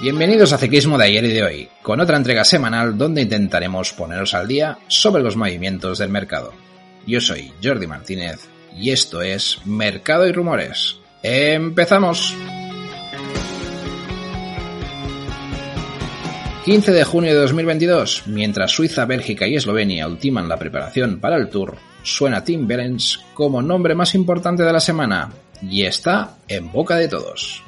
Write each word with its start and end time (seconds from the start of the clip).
Bienvenidos 0.00 0.54
a 0.54 0.56
Ciclismo 0.56 0.96
de 0.96 1.04
ayer 1.04 1.24
y 1.26 1.32
de 1.34 1.42
hoy, 1.42 1.68
con 1.82 2.00
otra 2.00 2.16
entrega 2.16 2.42
semanal 2.42 2.96
donde 2.96 3.20
intentaremos 3.20 3.92
poneros 3.92 4.32
al 4.32 4.48
día 4.48 4.78
sobre 4.88 5.22
los 5.22 5.36
movimientos 5.36 5.98
del 5.98 6.08
mercado. 6.08 6.54
Yo 7.06 7.20
soy 7.20 7.52
Jordi 7.62 7.86
Martínez 7.86 8.48
y 8.74 8.92
esto 8.92 9.20
es 9.20 9.58
Mercado 9.66 10.26
y 10.26 10.32
Rumores. 10.32 10.96
¡Empezamos! 11.22 12.34
15 16.64 16.92
de 16.92 17.04
junio 17.04 17.34
de 17.34 17.40
2022, 17.40 18.22
mientras 18.24 18.70
Suiza, 18.70 19.04
Bélgica 19.04 19.46
y 19.46 19.56
Eslovenia 19.56 20.06
ultiman 20.06 20.48
la 20.48 20.58
preparación 20.58 21.20
para 21.20 21.36
el 21.36 21.50
Tour, 21.50 21.76
suena 22.02 22.42
Tim 22.42 22.66
Berens 22.66 23.20
como 23.34 23.60
nombre 23.60 23.94
más 23.94 24.14
importante 24.14 24.62
de 24.62 24.72
la 24.72 24.80
semana 24.80 25.30
y 25.60 25.82
está 25.82 26.38
en 26.48 26.72
boca 26.72 26.96
de 26.96 27.08
todos. 27.08 27.62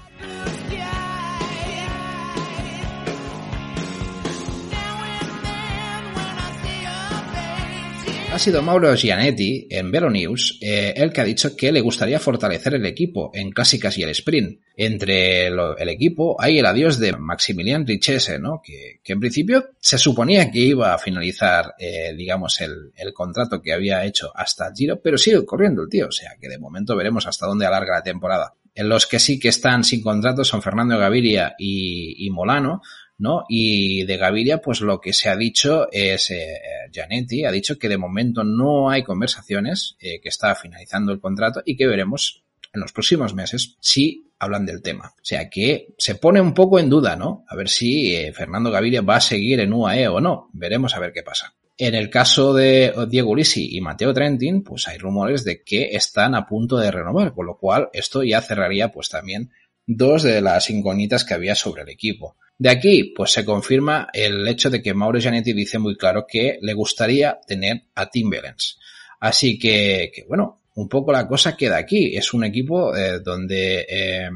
Ha 8.32 8.38
sido 8.38 8.62
Mauro 8.62 8.94
Gianetti 8.96 9.66
en 9.68 9.90
Velo 9.90 10.08
News 10.08 10.58
eh, 10.62 10.94
el 10.96 11.12
que 11.12 11.20
ha 11.20 11.24
dicho 11.24 11.54
que 11.54 11.70
le 11.70 11.82
gustaría 11.82 12.18
fortalecer 12.18 12.72
el 12.72 12.86
equipo 12.86 13.30
en 13.34 13.50
clásicas 13.50 13.98
y 13.98 14.04
el 14.04 14.08
sprint. 14.08 14.58
Entre 14.74 15.48
el 15.48 15.88
equipo 15.90 16.40
hay 16.40 16.58
el 16.58 16.64
adiós 16.64 16.98
de 16.98 17.12
Maximilian 17.12 17.86
Richese, 17.86 18.38
¿no? 18.38 18.62
Que, 18.64 19.00
en 19.04 19.20
principio 19.20 19.72
se 19.78 19.98
suponía 19.98 20.50
que 20.50 20.60
iba 20.60 20.94
a 20.94 20.98
finalizar, 20.98 21.74
eh, 21.78 22.14
digamos, 22.16 22.58
el, 22.62 22.94
contrato 23.12 23.60
que 23.60 23.74
había 23.74 24.06
hecho 24.06 24.32
hasta 24.34 24.72
Giro, 24.74 24.98
pero 25.02 25.18
sigue 25.18 25.44
corriendo 25.44 25.82
el 25.82 25.90
tío, 25.90 26.06
o 26.08 26.12
sea 26.12 26.30
que 26.40 26.48
de 26.48 26.58
momento 26.58 26.96
veremos 26.96 27.26
hasta 27.26 27.46
dónde 27.46 27.66
alarga 27.66 27.96
la 27.96 28.02
temporada. 28.02 28.54
En 28.74 28.88
los 28.88 29.06
que 29.06 29.18
sí 29.18 29.38
que 29.38 29.48
están 29.48 29.84
sin 29.84 30.00
contrato 30.00 30.42
son 30.42 30.62
Fernando 30.62 30.96
Gaviria 30.96 31.54
y 31.58 32.30
Molano, 32.30 32.80
¿no? 33.18 33.44
Y 33.48 34.04
de 34.04 34.16
Gaviria, 34.16 34.60
pues 34.60 34.80
lo 34.80 35.00
que 35.00 35.12
se 35.12 35.28
ha 35.28 35.36
dicho 35.36 35.88
es, 35.92 36.30
eh, 36.30 36.60
Gianetti 36.90 37.44
ha 37.44 37.52
dicho 37.52 37.78
que 37.78 37.88
de 37.88 37.98
momento 37.98 38.44
no 38.44 38.90
hay 38.90 39.02
conversaciones, 39.02 39.96
eh, 40.00 40.20
que 40.20 40.28
está 40.28 40.54
finalizando 40.54 41.12
el 41.12 41.20
contrato 41.20 41.62
y 41.64 41.76
que 41.76 41.86
veremos 41.86 42.42
en 42.72 42.80
los 42.80 42.92
próximos 42.92 43.34
meses 43.34 43.76
si 43.80 44.30
hablan 44.38 44.66
del 44.66 44.82
tema. 44.82 45.14
O 45.16 45.24
sea 45.24 45.48
que 45.48 45.94
se 45.98 46.16
pone 46.16 46.40
un 46.40 46.54
poco 46.54 46.78
en 46.78 46.88
duda, 46.88 47.16
¿no? 47.16 47.44
A 47.48 47.54
ver 47.54 47.68
si 47.68 48.14
eh, 48.14 48.32
Fernando 48.32 48.70
Gaviria 48.70 49.02
va 49.02 49.16
a 49.16 49.20
seguir 49.20 49.60
en 49.60 49.72
UAE 49.72 50.08
o 50.08 50.20
no. 50.20 50.50
Veremos 50.52 50.96
a 50.96 51.00
ver 51.00 51.12
qué 51.12 51.22
pasa. 51.22 51.54
En 51.78 51.94
el 51.94 52.10
caso 52.10 52.52
de 52.52 52.92
Diego 53.08 53.30
Ulisi 53.30 53.76
y 53.76 53.80
Mateo 53.80 54.12
Trentin, 54.12 54.62
pues 54.62 54.88
hay 54.88 54.98
rumores 54.98 55.44
de 55.44 55.62
que 55.62 55.96
están 55.96 56.34
a 56.34 56.46
punto 56.46 56.76
de 56.76 56.90
renovar, 56.90 57.32
con 57.32 57.46
lo 57.46 57.56
cual 57.56 57.88
esto 57.92 58.22
ya 58.22 58.40
cerraría 58.40 58.92
pues 58.92 59.08
también 59.08 59.50
dos 59.86 60.22
de 60.22 60.40
las 60.40 60.70
incógnitas 60.70 61.24
que 61.24 61.34
había 61.34 61.54
sobre 61.54 61.82
el 61.82 61.88
equipo. 61.88 62.36
De 62.62 62.70
aquí, 62.70 63.12
pues 63.16 63.32
se 63.32 63.44
confirma 63.44 64.06
el 64.12 64.46
hecho 64.46 64.70
de 64.70 64.80
que 64.80 64.94
Mauro 64.94 65.18
Gianetti 65.18 65.52
dice 65.52 65.80
muy 65.80 65.96
claro 65.96 66.26
que 66.28 66.60
le 66.62 66.74
gustaría 66.74 67.40
tener 67.44 67.86
a 67.96 68.08
Tim 68.08 68.30
Bellens. 68.30 68.78
Así 69.18 69.58
que, 69.58 70.12
bueno, 70.28 70.60
un 70.76 70.88
poco 70.88 71.10
la 71.10 71.26
cosa 71.26 71.56
queda 71.56 71.76
aquí. 71.76 72.16
Es 72.16 72.32
un 72.32 72.44
equipo 72.44 72.96
eh, 72.96 73.18
donde 73.18 73.84
eh, 73.88 74.30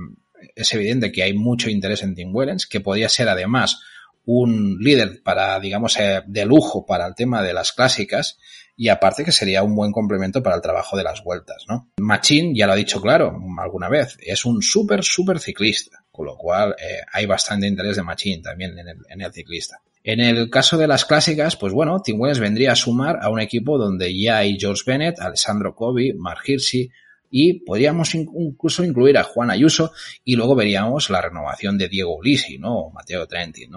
es 0.56 0.74
evidente 0.74 1.12
que 1.12 1.22
hay 1.22 1.34
mucho 1.34 1.70
interés 1.70 2.02
en 2.02 2.16
Tim 2.16 2.34
Wellens, 2.34 2.66
que 2.66 2.80
podría 2.80 3.08
ser 3.08 3.28
además 3.28 3.78
un 4.24 4.78
líder 4.80 5.22
para, 5.22 5.61
digamos, 5.61 5.96
eh, 6.00 6.22
de 6.27 6.46
lujo 6.46 6.84
para 6.84 7.06
el 7.06 7.14
tema 7.14 7.44
de 7.44 7.55
las 7.55 7.72
clásicas 7.72 8.38
y 8.77 8.88
aparte 8.88 9.24
que 9.24 9.33
sería 9.33 9.62
un 9.62 9.74
buen 9.74 9.92
complemento 9.92 10.42
para 10.42 10.56
el 10.56 10.62
trabajo 10.62 10.96
de 10.96 11.05
las 11.05 11.22
vueltas, 11.22 11.64
¿no? 11.68 11.90
Machín, 11.98 12.55
ya 12.55 12.67
lo 12.67 12.72
ha 12.72 12.77
dicho 12.77 13.01
claro 13.01 13.39
alguna 13.58 13.89
vez, 13.89 14.18
es 14.20 14.45
un 14.45 14.62
súper, 14.62 15.02
súper 15.02 15.39
ciclista, 15.39 16.05
con 16.16 16.27
lo 16.27 16.36
cual 16.36 16.74
eh, 16.78 17.00
hay 17.12 17.27
bastante 17.27 17.66
interés 17.66 17.96
de 17.96 18.02
Machín 18.02 18.42
también 18.42 18.74
en 18.78 19.20
el, 19.20 19.32
ciclista. 19.32 19.80
En 20.02 20.20
el 20.20 20.48
caso 20.48 20.78
de 20.78 20.86
las 20.86 21.04
clásicas, 21.04 21.56
pues 21.56 21.72
bueno, 21.72 22.00
Tim 22.00 22.18
Williams 22.18 22.40
vendría 22.40 22.72
a 22.72 22.77
sumar 22.77 23.18
a 23.20 23.28
un 23.28 23.40
equipo 23.40 23.77
donde 23.77 24.18
ya 24.18 24.38
hay 24.38 24.58
George 24.58 24.82
Bennett, 24.86 25.20
Alessandro 25.20 25.74
Covi, 25.74 26.14
Mark 26.14 26.40
Hirschi, 26.46 26.90
y 27.30 27.54
podríamos 27.64 28.14
incluso 28.14 28.84
incluir 28.84 29.18
a 29.18 29.24
Juan 29.24 29.50
Ayuso 29.50 29.92
y 30.24 30.36
luego 30.36 30.54
veríamos 30.54 31.10
la 31.10 31.20
renovación 31.20 31.77
de 31.77 31.88
Diego 31.88 32.16
Ulisi, 32.16 32.56
¿no? 32.56 32.78
O 32.78 32.90
Mateo 32.92 33.27
Trenti, 33.27 33.68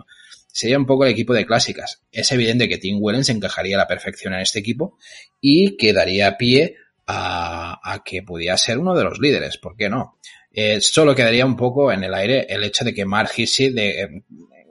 sería 0.51 0.77
un 0.77 0.85
poco 0.85 1.05
el 1.05 1.11
equipo 1.11 1.33
de 1.33 1.45
clásicas. 1.45 2.03
Es 2.11 2.31
evidente 2.31 2.69
que 2.69 2.77
Tim 2.77 2.99
Wellens 3.01 3.29
encajaría 3.29 3.75
a 3.75 3.79
la 3.79 3.87
perfección 3.87 4.33
en 4.33 4.41
este 4.41 4.59
equipo 4.59 4.97
y 5.41 5.77
quedaría 5.77 6.37
pie 6.37 6.75
a, 7.11 8.01
que 8.05 8.21
pudiera 8.21 8.55
ser 8.57 8.77
uno 8.77 8.95
de 8.95 9.03
los 9.03 9.19
líderes, 9.19 9.57
¿por 9.57 9.75
qué 9.75 9.89
no? 9.89 10.17
Eh, 10.61 10.81
solo 10.81 11.15
quedaría 11.15 11.45
un 11.45 11.55
poco 11.55 11.89
en 11.89 12.03
el 12.03 12.13
aire 12.13 12.45
el 12.49 12.65
hecho 12.65 12.83
de 12.83 12.93
que 12.93 13.05
Mark 13.05 13.31
Hissi 13.33 13.69
de, 13.69 14.01
eh, 14.01 14.23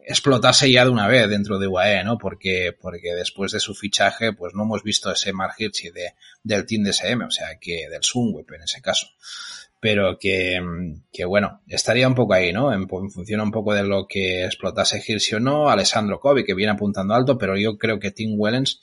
explotase 0.06 0.70
ya 0.70 0.84
de 0.84 0.90
una 0.90 1.08
vez 1.08 1.30
dentro 1.30 1.58
de 1.58 1.66
UAE, 1.66 2.04
¿no? 2.04 2.18
Porque, 2.18 2.76
porque 2.78 3.14
después 3.14 3.52
de 3.52 3.58
su 3.58 3.74
fichaje, 3.74 4.34
pues 4.34 4.52
no 4.52 4.64
hemos 4.64 4.82
visto 4.82 5.10
ese 5.10 5.32
Mark 5.32 5.54
Hirschi 5.56 5.88
de, 5.88 6.12
del 6.42 6.66
Team 6.66 6.84
DSM, 6.84 7.22
o 7.22 7.30
sea, 7.30 7.58
que 7.58 7.88
del 7.88 8.02
Sunweb 8.02 8.44
en 8.52 8.64
ese 8.64 8.82
caso 8.82 9.06
pero 9.80 10.18
que, 10.18 10.60
que, 11.10 11.24
bueno, 11.24 11.62
estaría 11.68 12.08
un 12.08 12.16
poco 12.16 12.34
ahí, 12.34 12.52
¿no? 12.52 12.70
En, 12.72 12.88
función 12.88 13.40
un 13.40 13.52
poco 13.52 13.72
de 13.72 13.84
lo 13.84 14.06
que 14.08 14.44
explotase 14.44 15.02
Hirschi 15.06 15.36
o 15.36 15.40
no, 15.40 15.70
Alessandro 15.70 16.20
Kobe, 16.20 16.44
que 16.44 16.54
viene 16.54 16.72
apuntando 16.72 17.14
alto, 17.14 17.38
pero 17.38 17.56
yo 17.56 17.78
creo 17.78 17.98
que 18.00 18.10
Tim 18.10 18.34
Wellens, 18.36 18.80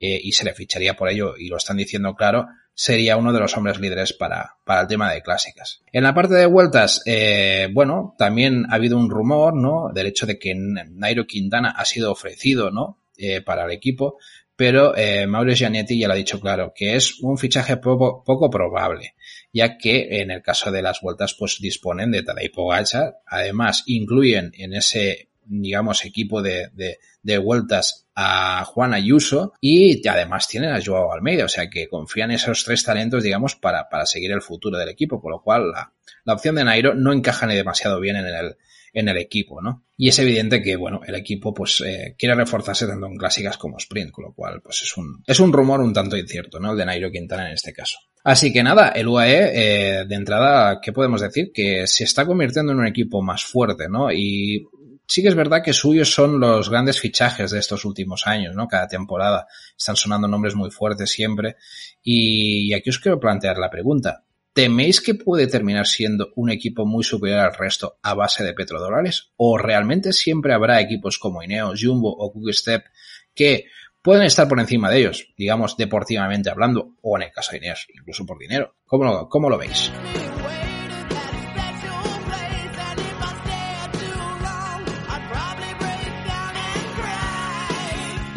eh, 0.00 0.18
y 0.22 0.32
se 0.32 0.44
le 0.44 0.54
ficharía 0.54 0.94
por 0.94 1.10
ello, 1.10 1.36
y 1.36 1.48
lo 1.48 1.58
están 1.58 1.76
diciendo 1.76 2.14
claro, 2.16 2.48
sería 2.78 3.16
uno 3.16 3.32
de 3.32 3.40
los 3.40 3.56
hombres 3.56 3.80
líderes 3.80 4.12
para, 4.12 4.54
para 4.64 4.82
el 4.82 4.86
tema 4.86 5.12
de 5.12 5.20
clásicas. 5.20 5.82
En 5.92 6.04
la 6.04 6.14
parte 6.14 6.34
de 6.34 6.46
vueltas, 6.46 7.02
eh, 7.06 7.66
bueno, 7.72 8.14
también 8.16 8.66
ha 8.70 8.76
habido 8.76 8.96
un 8.96 9.10
rumor, 9.10 9.52
¿no? 9.52 9.90
Del 9.92 10.06
hecho 10.06 10.26
de 10.26 10.38
que 10.38 10.54
Nairo 10.54 11.26
Quintana 11.26 11.70
ha 11.70 11.84
sido 11.84 12.12
ofrecido, 12.12 12.70
¿no? 12.70 13.00
Eh, 13.16 13.40
para 13.40 13.64
el 13.64 13.72
equipo, 13.72 14.18
pero 14.54 14.96
eh, 14.96 15.26
Mauro 15.26 15.52
Gianetti 15.52 15.98
ya 15.98 16.06
lo 16.06 16.14
ha 16.14 16.16
dicho 16.16 16.38
claro, 16.38 16.72
que 16.72 16.94
es 16.94 17.18
un 17.20 17.36
fichaje 17.36 17.78
poco, 17.78 18.22
poco 18.24 18.48
probable 18.48 19.16
ya 19.52 19.76
que 19.76 20.20
en 20.20 20.30
el 20.30 20.42
caso 20.42 20.70
de 20.70 20.82
las 20.82 21.00
vueltas 21.00 21.34
pues 21.34 21.58
disponen 21.60 22.10
de 22.12 22.22
Tadej 22.22 22.52
Pogacar, 22.52 23.16
además 23.26 23.82
incluyen 23.86 24.52
en 24.54 24.74
ese 24.74 25.30
digamos 25.48 26.04
equipo 26.04 26.42
de, 26.42 26.70
de, 27.22 27.38
vueltas 27.38 28.06
a 28.14 28.64
Juan 28.64 28.94
Ayuso 28.94 29.52
y 29.60 30.06
además 30.08 30.48
tienen 30.48 30.72
a 30.72 30.80
Joao 30.84 31.12
Almeida, 31.12 31.44
o 31.44 31.48
sea 31.48 31.68
que 31.70 31.88
confían 31.88 32.30
esos 32.30 32.64
tres 32.64 32.84
talentos 32.84 33.22
digamos 33.22 33.56
para, 33.56 33.88
para 33.88 34.06
seguir 34.06 34.32
el 34.32 34.42
futuro 34.42 34.78
del 34.78 34.88
equipo, 34.88 35.20
con 35.20 35.32
lo 35.32 35.42
cual 35.42 35.70
la, 35.70 35.92
la 36.24 36.34
opción 36.34 36.54
de 36.54 36.64
Nairo 36.64 36.94
no 36.94 37.12
encaja 37.12 37.46
ni 37.46 37.54
demasiado 37.54 38.00
bien 38.00 38.16
en 38.16 38.26
el, 38.26 38.56
en 38.92 39.08
el 39.08 39.16
equipo, 39.18 39.60
¿no? 39.60 39.84
Y 39.96 40.08
es 40.08 40.18
evidente 40.18 40.62
que, 40.62 40.76
bueno, 40.76 41.00
el 41.06 41.14
equipo 41.14 41.52
pues 41.52 41.80
eh, 41.80 42.14
quiere 42.18 42.34
reforzarse 42.34 42.86
tanto 42.86 43.06
en 43.06 43.16
clásicas 43.16 43.56
como 43.56 43.78
sprint, 43.78 44.10
con 44.10 44.24
lo 44.26 44.32
cual 44.32 44.60
pues 44.62 44.82
es 44.82 44.96
un, 44.96 45.22
es 45.26 45.40
un 45.40 45.52
rumor 45.52 45.80
un 45.80 45.92
tanto 45.92 46.16
incierto, 46.16 46.60
¿no? 46.60 46.72
El 46.72 46.78
de 46.78 46.86
Nairo 46.86 47.10
Quintana 47.10 47.48
en 47.48 47.54
este 47.54 47.72
caso. 47.72 47.98
Así 48.24 48.52
que 48.52 48.62
nada, 48.62 48.88
el 48.88 49.08
UAE, 49.08 49.50
eh, 49.54 50.04
de 50.06 50.14
entrada, 50.14 50.80
¿qué 50.82 50.92
podemos 50.92 51.20
decir? 51.20 51.50
Que 51.52 51.86
se 51.86 52.04
está 52.04 52.26
convirtiendo 52.26 52.72
en 52.72 52.78
un 52.78 52.86
equipo 52.86 53.22
más 53.22 53.44
fuerte, 53.44 53.88
¿no? 53.88 54.12
Y 54.12 54.66
sí 55.08 55.22
que 55.22 55.28
es 55.28 55.34
verdad 55.34 55.62
que 55.64 55.72
suyos 55.72 56.12
son 56.12 56.38
los 56.38 56.68
grandes 56.68 57.00
fichajes 57.00 57.50
de 57.50 57.58
estos 57.58 57.84
últimos 57.84 58.26
años, 58.26 58.54
¿no? 58.54 58.68
Cada 58.68 58.86
temporada 58.86 59.46
están 59.76 59.96
sonando 59.96 60.28
nombres 60.28 60.54
muy 60.54 60.70
fuertes 60.70 61.10
siempre. 61.10 61.56
Y, 62.02 62.72
aquí 62.74 62.90
os 62.90 62.98
quiero 62.98 63.18
plantear 63.18 63.58
la 63.58 63.70
pregunta. 63.70 64.24
¿Teméis 64.52 65.00
que 65.00 65.14
puede 65.14 65.46
terminar 65.46 65.86
siendo 65.86 66.32
un 66.36 66.50
equipo 66.50 66.84
muy 66.84 67.04
superior 67.04 67.40
al 67.40 67.54
resto 67.54 67.98
a 68.02 68.14
base 68.14 68.44
de 68.44 68.52
petrodólares? 68.52 69.32
¿O 69.36 69.56
realmente 69.56 70.12
siempre 70.12 70.52
habrá 70.52 70.80
equipos 70.80 71.18
como 71.18 71.42
Ineos, 71.42 71.80
Jumbo 71.82 72.10
o 72.10 72.32
Quickstep 72.32 72.84
que 73.34 73.66
pueden 74.02 74.24
estar 74.24 74.48
por 74.48 74.58
encima 74.58 74.90
de 74.90 74.98
ellos, 74.98 75.28
digamos, 75.36 75.76
deportivamente 75.76 76.50
hablando, 76.50 76.96
o 77.02 77.16
en 77.16 77.24
el 77.24 77.32
caso 77.32 77.52
de 77.52 77.58
Inés, 77.58 77.86
incluso 77.94 78.26
por 78.26 78.38
dinero. 78.38 78.74
¿Cómo 78.84 79.04
lo, 79.04 79.28
cómo 79.28 79.48
lo 79.48 79.58
veis? 79.58 79.92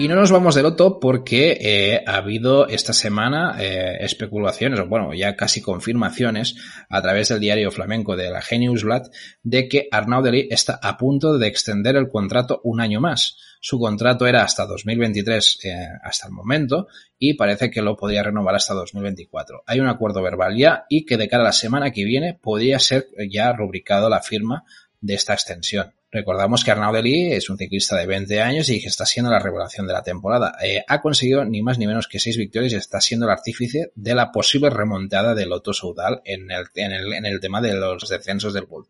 Y 0.01 0.07
no 0.07 0.15
nos 0.15 0.31
vamos 0.31 0.56
de 0.56 0.63
loto 0.63 1.00
porque 1.00 1.59
eh, 1.62 2.03
ha 2.07 2.15
habido 2.15 2.68
esta 2.68 2.92
semana 2.92 3.56
eh, 3.59 3.98
especulaciones, 4.00 4.80
o 4.80 4.88
bueno, 4.88 5.13
ya 5.13 5.36
casi 5.36 5.62
confirmaciones 5.62 6.56
a 6.89 7.03
través 7.03 7.30
del 7.30 7.39
diario 7.39 7.69
flamenco 7.69 8.15
de 8.15 8.31
la 8.31 8.42
Geniusblad 8.42 9.12
de 9.44 9.69
que 9.69 9.88
Arnaud 9.92 10.24
Deli 10.24 10.48
está 10.50 10.80
a 10.81 10.98
punto 10.98 11.38
de 11.38 11.45
extender 11.45 11.98
el 11.98 12.09
contrato 12.09 12.62
un 12.63 12.81
año 12.81 13.00
más. 13.00 13.38
Su 13.59 13.80
contrato 13.80 14.25
era 14.25 14.42
hasta 14.42 14.65
2023 14.65 15.59
eh, 15.65 15.88
hasta 16.04 16.25
el 16.25 16.33
momento 16.33 16.88
y 17.19 17.36
parece 17.36 17.69
que 17.69 17.83
lo 17.83 17.95
podría 17.95 18.24
renovar 18.24 18.56
hasta 18.56 18.74
2024. 18.74 19.65
Hay 19.68 19.81
un 19.81 19.88
acuerdo 19.88 20.24
verbal 20.24 20.57
ya 20.57 20.86
y 20.89 21.06
que 21.06 21.18
de 21.18 21.30
cara 21.30 21.44
a 21.44 21.45
la 21.45 21.51
semana 21.51 21.92
que 21.92 22.06
viene 22.06 22.39
podría 22.42 22.80
ser 22.80 23.06
ya 23.30 23.54
rubricado 23.54 24.09
la 24.09 24.21
firma 24.21 24.63
de 25.00 25.13
esta 25.13 25.33
extensión. 25.33 25.94
Recordamos 26.12 26.66
que 26.66 26.72
Arnaud 26.72 26.94
Delis 26.94 27.34
es 27.38 27.50
un 27.50 27.58
ciclista 27.58 27.96
de 27.96 28.06
20 28.06 28.42
años 28.42 28.69
y 28.69 28.81
que 28.81 28.90
está 28.90 29.06
siendo 29.06 29.31
la 29.31 29.40
revelación 29.40 29.88
de 29.88 29.94
la 29.94 30.04
temporada. 30.04 30.58
Eh, 30.62 30.84
ha 30.86 31.02
conseguido 31.02 31.46
ni 31.46 31.62
más 31.62 31.78
ni 31.78 31.88
menos 31.88 32.10
que 32.10 32.19
6 32.19 32.38
victorias 32.38 32.74
y 32.74 32.75
está 32.75 33.00
siendo 33.00 33.28
el 33.28 33.31
artífice 33.31 33.94
de 33.96 34.13
la 34.13 34.31
posible 34.31 34.69
remontada 34.69 35.34
del 35.34 35.50
Lotto 35.50 35.74
Soudal 35.74 36.22
en 36.25 36.52
el, 36.52 36.66
en, 36.75 36.92
el, 36.92 37.13
en 37.13 37.25
el 37.25 37.40
tema 37.40 37.62
de 37.62 37.75
los 37.75 38.10
descensos 38.10 38.54
del 38.54 38.66
World. 38.66 38.90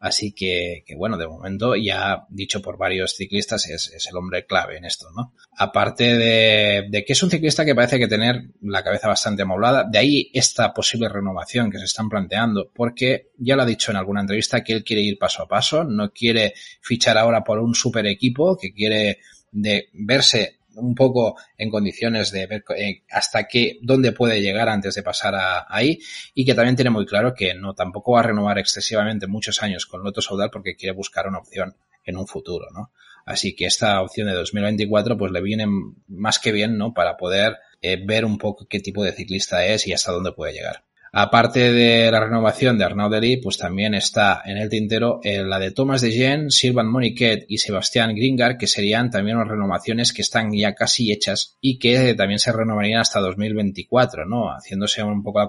Así 0.00 0.32
que, 0.32 0.82
bueno, 0.96 1.18
de 1.18 1.28
momento 1.28 1.76
ya 1.76 2.24
dicho 2.30 2.62
por 2.62 2.78
varios 2.78 3.14
ciclistas 3.14 3.68
es, 3.68 4.06
el 4.08 4.16
hombre 4.16 4.46
clave 4.46 4.78
en 4.78 4.86
esto, 4.86 5.08
¿no? 5.14 5.34
Aparte 5.58 6.16
de, 6.16 7.04
que 7.06 7.12
es 7.12 7.22
un 7.22 7.30
ciclista 7.30 7.66
que 7.66 7.74
parece 7.74 7.98
que 7.98 8.08
tener 8.08 8.44
la 8.62 8.82
cabeza 8.82 9.08
bastante 9.08 9.42
amoblada, 9.42 9.84
de 9.84 9.98
ahí 9.98 10.30
esta 10.32 10.72
posible 10.72 11.10
renovación 11.10 11.70
que 11.70 11.78
se 11.78 11.84
están 11.84 12.08
planteando, 12.08 12.70
porque 12.74 13.32
ya 13.36 13.56
lo 13.56 13.62
ha 13.62 13.66
dicho 13.66 13.90
en 13.90 13.98
alguna 13.98 14.22
entrevista 14.22 14.64
que 14.64 14.72
él 14.72 14.84
quiere 14.84 15.02
ir 15.02 15.18
paso 15.18 15.42
a 15.42 15.48
paso, 15.48 15.84
no 15.84 16.10
quiere 16.12 16.54
fichar 16.80 17.18
ahora 17.18 17.44
por 17.44 17.58
un 17.58 17.74
super 17.74 18.06
equipo, 18.06 18.56
que 18.56 18.72
quiere 18.72 19.18
de 19.52 19.90
verse 19.92 20.59
un 20.76 20.94
poco 20.94 21.36
en 21.56 21.70
condiciones 21.70 22.30
de 22.30 22.46
ver 22.46 22.64
eh, 22.76 23.02
hasta 23.10 23.46
qué, 23.46 23.78
dónde 23.82 24.12
puede 24.12 24.40
llegar 24.40 24.68
antes 24.68 24.94
de 24.94 25.02
pasar 25.02 25.34
a, 25.34 25.66
ahí 25.68 25.98
y 26.34 26.44
que 26.44 26.54
también 26.54 26.76
tiene 26.76 26.90
muy 26.90 27.06
claro 27.06 27.34
que 27.34 27.54
no 27.54 27.74
tampoco 27.74 28.12
va 28.12 28.20
a 28.20 28.24
renovar 28.24 28.58
excesivamente 28.58 29.26
muchos 29.26 29.62
años 29.62 29.86
con 29.86 30.02
Loto 30.02 30.22
Saudal 30.22 30.50
porque 30.50 30.76
quiere 30.76 30.94
buscar 30.94 31.26
una 31.26 31.38
opción 31.38 31.76
en 32.04 32.16
un 32.16 32.26
futuro, 32.26 32.66
¿no? 32.72 32.92
Así 33.26 33.54
que 33.54 33.66
esta 33.66 34.00
opción 34.00 34.28
de 34.28 34.34
2024 34.34 35.16
pues 35.16 35.30
le 35.32 35.42
viene 35.42 35.66
más 36.08 36.38
que 36.38 36.52
bien, 36.52 36.78
¿no? 36.78 36.94
Para 36.94 37.16
poder 37.16 37.58
eh, 37.82 37.98
ver 38.04 38.24
un 38.24 38.38
poco 38.38 38.66
qué 38.66 38.80
tipo 38.80 39.04
de 39.04 39.12
ciclista 39.12 39.64
es 39.66 39.86
y 39.86 39.92
hasta 39.92 40.12
dónde 40.12 40.32
puede 40.32 40.54
llegar. 40.54 40.84
Aparte 41.12 41.72
de 41.72 42.10
la 42.10 42.20
renovación 42.20 42.78
de 42.78 42.84
Arnaud 42.84 43.10
Dely, 43.10 43.38
pues 43.38 43.58
también 43.58 43.94
está 43.94 44.42
en 44.44 44.58
el 44.58 44.68
tintero 44.68 45.20
eh, 45.24 45.42
la 45.42 45.58
de 45.58 45.72
Thomas 45.72 46.00
de 46.02 46.12
Jean, 46.12 46.50
Sylvain 46.50 46.86
Moniquet 46.86 47.46
y 47.48 47.58
Sebastián 47.58 48.14
Gringard, 48.14 48.56
que 48.56 48.68
serían 48.68 49.10
también 49.10 49.36
unas 49.36 49.48
renovaciones 49.48 50.12
que 50.12 50.22
están 50.22 50.52
ya 50.52 50.74
casi 50.74 51.10
hechas 51.10 51.56
y 51.60 51.78
que 51.78 52.14
también 52.14 52.38
se 52.38 52.52
renovarían 52.52 53.00
hasta 53.00 53.18
2024, 53.20 54.24
¿no? 54.24 54.50
Haciéndose 54.50 55.02
un 55.02 55.24
poco 55.24 55.40
la 55.40 55.48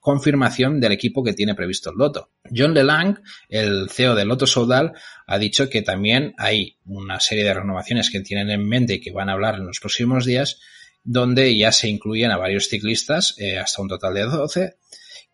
confirmación 0.00 0.80
del 0.80 0.92
equipo 0.92 1.22
que 1.22 1.32
tiene 1.32 1.54
previsto 1.54 1.90
el 1.90 1.96
Loto. 1.96 2.30
John 2.54 2.74
Lelang, 2.74 3.20
el 3.48 3.88
CEO 3.90 4.16
del 4.16 4.28
Loto 4.28 4.46
Soudal, 4.46 4.94
ha 5.26 5.38
dicho 5.38 5.68
que 5.68 5.82
también 5.82 6.34
hay 6.38 6.78
una 6.86 7.20
serie 7.20 7.44
de 7.44 7.54
renovaciones 7.54 8.10
que 8.10 8.20
tienen 8.20 8.50
en 8.50 8.66
mente 8.66 8.94
y 8.94 9.00
que 9.00 9.12
van 9.12 9.28
a 9.28 9.34
hablar 9.34 9.56
en 9.56 9.66
los 9.66 9.78
próximos 9.78 10.24
días 10.24 10.58
donde 11.04 11.56
ya 11.56 11.72
se 11.72 11.88
incluyen 11.88 12.30
a 12.30 12.36
varios 12.36 12.68
ciclistas, 12.68 13.34
eh, 13.38 13.58
hasta 13.58 13.82
un 13.82 13.88
total 13.88 14.14
de 14.14 14.22
12. 14.22 14.76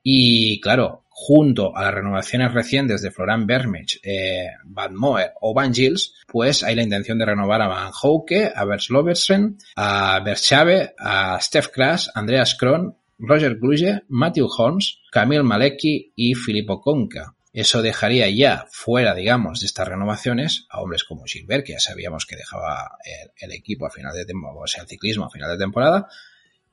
Y 0.03 0.61
claro, 0.61 1.05
junto 1.09 1.77
a 1.77 1.85
las 1.85 1.95
renovaciones 1.95 2.53
recientes 2.53 3.01
de 3.01 3.11
Florian 3.11 3.47
Vermech, 3.47 4.01
eh, 4.03 4.49
Van 4.65 4.95
Moer 4.95 5.33
o 5.41 5.55
Van 5.55 5.73
Gils, 5.73 6.15
pues 6.27 6.63
hay 6.63 6.75
la 6.75 6.83
intención 6.83 7.19
de 7.19 7.27
renovar 7.27 7.63
a 7.63 7.69
Van 7.69 7.93
Houke, 7.93 8.53
a 8.55 8.65
Bert 8.65 8.91
Loversen, 8.91 9.57
a 9.77 10.21
Berchave, 10.21 10.95
a 10.99 11.41
Steph 11.41 11.69
Kras, 11.69 12.11
Andreas 12.15 12.57
Kron, 12.57 12.97
Roger 13.19 13.57
Gluge, 13.57 14.03
Matthew 14.09 14.49
Holmes, 14.57 15.01
Camille 15.11 15.45
Malecki 15.45 16.13
y 16.17 16.35
Filippo 16.35 16.81
Conca. 16.81 17.35
Eso 17.55 17.83
dejaría 17.83 18.29
ya 18.29 18.67
fuera, 18.69 19.15
digamos, 19.15 19.61
de 19.61 19.67
estas 19.67 19.87
renovaciones 19.87 20.67
a 20.71 20.81
hombres 20.81 21.05
como 21.05 21.23
Gilbert, 21.25 21.65
que 21.65 21.75
ya 21.75 21.79
sabíamos 21.79 22.27
que 22.27 22.35
dejaba 22.35 22.99
el, 23.41 23.53
equipo 23.53 23.87
a 23.87 23.91
final 23.91 24.13
de 24.13 24.27
temporada, 24.27 24.61
o 24.61 24.67
sea, 24.67 24.83
el 24.83 24.89
ciclismo 24.89 25.27
a 25.27 25.31
final 25.31 25.53
de 25.53 25.57
temporada. 25.57 26.09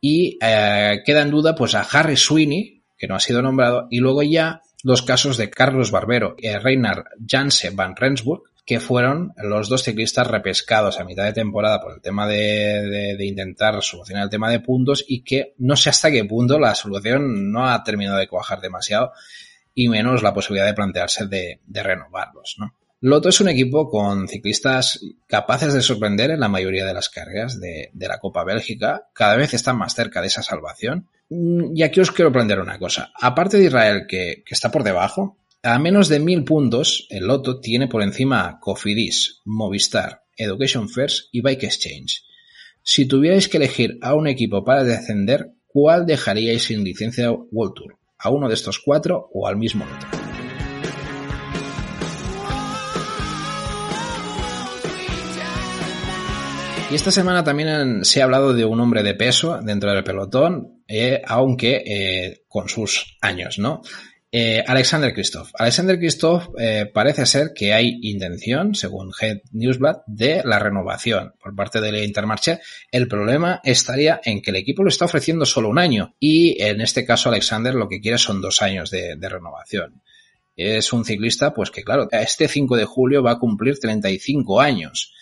Y 0.02 0.40
eh, 0.42 1.04
queda 1.06 1.22
en 1.22 1.30
duda, 1.30 1.54
pues, 1.54 1.76
a 1.76 1.82
Harry 1.82 2.18
Sweeney, 2.18 2.82
que 2.98 3.08
no 3.08 3.14
ha 3.14 3.20
sido 3.20 3.44
nombrado, 3.44 3.88
y 3.92 4.00
luego 4.00 4.24
ya 4.24 4.64
los 4.84 5.04
casos 5.04 5.38
de 5.38 5.52
Carlos 5.52 5.92
Barbero 5.92 6.36
y 6.36 6.50
Reinhard 6.50 7.06
Janse 7.28 7.70
van 7.70 7.96
Rensburg, 7.96 8.42
que 8.66 8.80
fueron 8.80 9.34
los 9.38 9.70
dos 9.70 9.84
ciclistas 9.84 10.26
repescados 10.26 11.00
a 11.00 11.04
mitad 11.04 11.26
de 11.26 11.34
temporada 11.34 11.80
por 11.80 11.94
el 11.94 12.02
tema 12.02 12.28
de, 12.28 13.16
de, 13.18 13.26
intentar 13.26 13.84
solucionar 13.84 14.24
el 14.24 14.30
tema 14.30 14.50
de 14.50 14.62
puntos 14.62 15.06
y 15.08 15.24
que 15.24 15.54
no 15.60 15.76
sé 15.76 15.92
hasta 15.92 16.10
qué 16.10 16.26
punto 16.26 16.58
la 16.58 16.74
solución 16.74 17.52
no 17.52 17.68
ha 17.68 17.84
terminado 17.84 18.18
de 18.18 18.28
cuajar 18.28 18.62
demasiado 18.62 19.14
y 19.74 19.88
menos 19.90 20.24
la 20.24 20.34
posibilidad 20.34 20.66
de 20.66 20.74
plantearse 20.74 21.28
de, 21.28 21.60
renovarlos, 21.68 22.56
¿no? 22.60 22.76
Loto 23.04 23.30
es 23.30 23.42
un 23.42 23.50
equipo 23.50 23.90
con 23.90 24.28
ciclistas 24.28 25.00
capaces 25.26 25.74
de 25.74 25.82
sorprender 25.82 26.30
en 26.30 26.40
la 26.40 26.50
mayoría 26.50 26.86
de 26.86 26.94
las 26.94 27.10
carreras 27.10 27.60
de, 27.60 27.90
la 27.96 28.20
Copa 28.20 28.44
Bélgica. 28.44 29.08
Cada 29.14 29.38
vez 29.38 29.56
están 29.56 29.80
más 29.80 29.96
cerca 29.96 30.22
de 30.22 30.28
esa 30.28 30.44
salvación. 30.44 31.10
Mm, 31.30 31.76
y 31.76 31.82
aquí 31.82 32.00
os 32.00 32.12
quiero 32.12 32.32
plantear 32.32 32.60
una 32.60 32.78
cosa. 32.78 33.12
Aparte 33.20 33.58
de 33.58 33.66
Israel, 33.66 34.06
que, 34.08 34.44
está 34.48 34.70
por 34.70 34.84
debajo, 34.84 35.38
a 35.64 35.80
menos 35.80 36.10
de 36.10 36.20
mil 36.20 36.44
puntos, 36.44 37.08
el 37.10 37.26
Loto 37.26 37.60
tiene 37.60 37.88
por 37.88 38.04
encima 38.04 38.60
Cofidis, 38.60 39.42
Movistar, 39.46 40.22
Education 40.38 40.88
First 40.88 41.30
y 41.32 41.42
Bike 41.42 41.64
Exchange. 41.64 42.24
Si 42.84 43.08
tuvierais 43.08 43.48
que 43.48 43.58
elegir 43.58 43.98
a 44.02 44.14
un 44.14 44.28
equipo 44.28 44.64
para 44.64 44.84
descender, 44.84 45.54
¿cuál 45.66 46.06
dejaríais 46.06 46.64
sin 46.64 46.84
licencia 46.84 47.32
World 47.32 47.74
Tour? 47.74 48.01
A 48.22 48.30
uno 48.30 48.48
de 48.48 48.54
estos 48.54 48.80
cuatro 48.80 49.30
o 49.34 49.48
al 49.48 49.58
mismo 49.58 49.86
otro. 49.86 50.22
Y 56.92 56.96
esta 56.96 57.10
semana 57.10 57.42
también 57.42 58.04
se 58.04 58.20
ha 58.20 58.26
hablado 58.26 58.54
de 58.54 58.66
un 58.66 58.82
hombre 58.82 59.02
de 59.02 59.14
peso 59.14 59.62
dentro 59.62 59.94
del 59.94 60.04
pelotón, 60.04 60.84
eh, 60.90 61.22
aunque 61.26 61.84
eh, 61.86 62.44
con 62.50 62.68
sus 62.68 63.18
años, 63.22 63.60
¿no? 63.60 63.82
Eh, 64.34 64.64
Alexander 64.66 65.14
Christoph. 65.14 65.50
Alexander 65.60 65.98
Christoph 65.98 66.48
eh, 66.58 66.90
parece 66.94 67.26
ser 67.26 67.52
que 67.54 67.74
hay 67.74 68.00
intención, 68.02 68.74
según 68.76 69.12
Head 69.20 69.42
Newsblad, 69.52 69.98
de 70.08 70.42
la 70.46 70.58
renovación 70.58 71.34
por 71.38 71.54
parte 71.54 71.82
del 71.82 72.02
Intermarché. 72.02 72.62
El 72.92 73.10
problema 73.10 73.60
estaría 73.62 74.22
en 74.24 74.42
que 74.42 74.52
el 74.52 74.56
equipo 74.56 74.84
lo 74.84 74.90
está 74.90 75.04
ofreciendo 75.04 75.46
solo 75.46 75.68
un 75.68 75.80
año 75.80 76.16
y 76.18 76.64
en 76.64 76.80
este 76.80 77.06
caso 77.06 77.28
Alexander 77.28 77.76
lo 77.76 77.90
que 77.90 78.00
quiere 78.00 78.18
son 78.18 78.42
dos 78.42 78.62
años 78.62 78.90
de, 78.90 79.18
de 79.18 79.30
renovación. 79.30 80.02
Es 80.56 80.94
un 80.94 81.04
ciclista, 81.04 81.54
pues 81.54 81.70
que 81.70 81.84
claro, 81.84 82.08
este 82.12 82.48
5 82.48 82.78
de 82.78 82.86
julio 82.86 83.22
va 83.22 83.32
a 83.32 83.40
cumplir 83.40 83.80
35 83.80 84.62
años. 84.62 85.14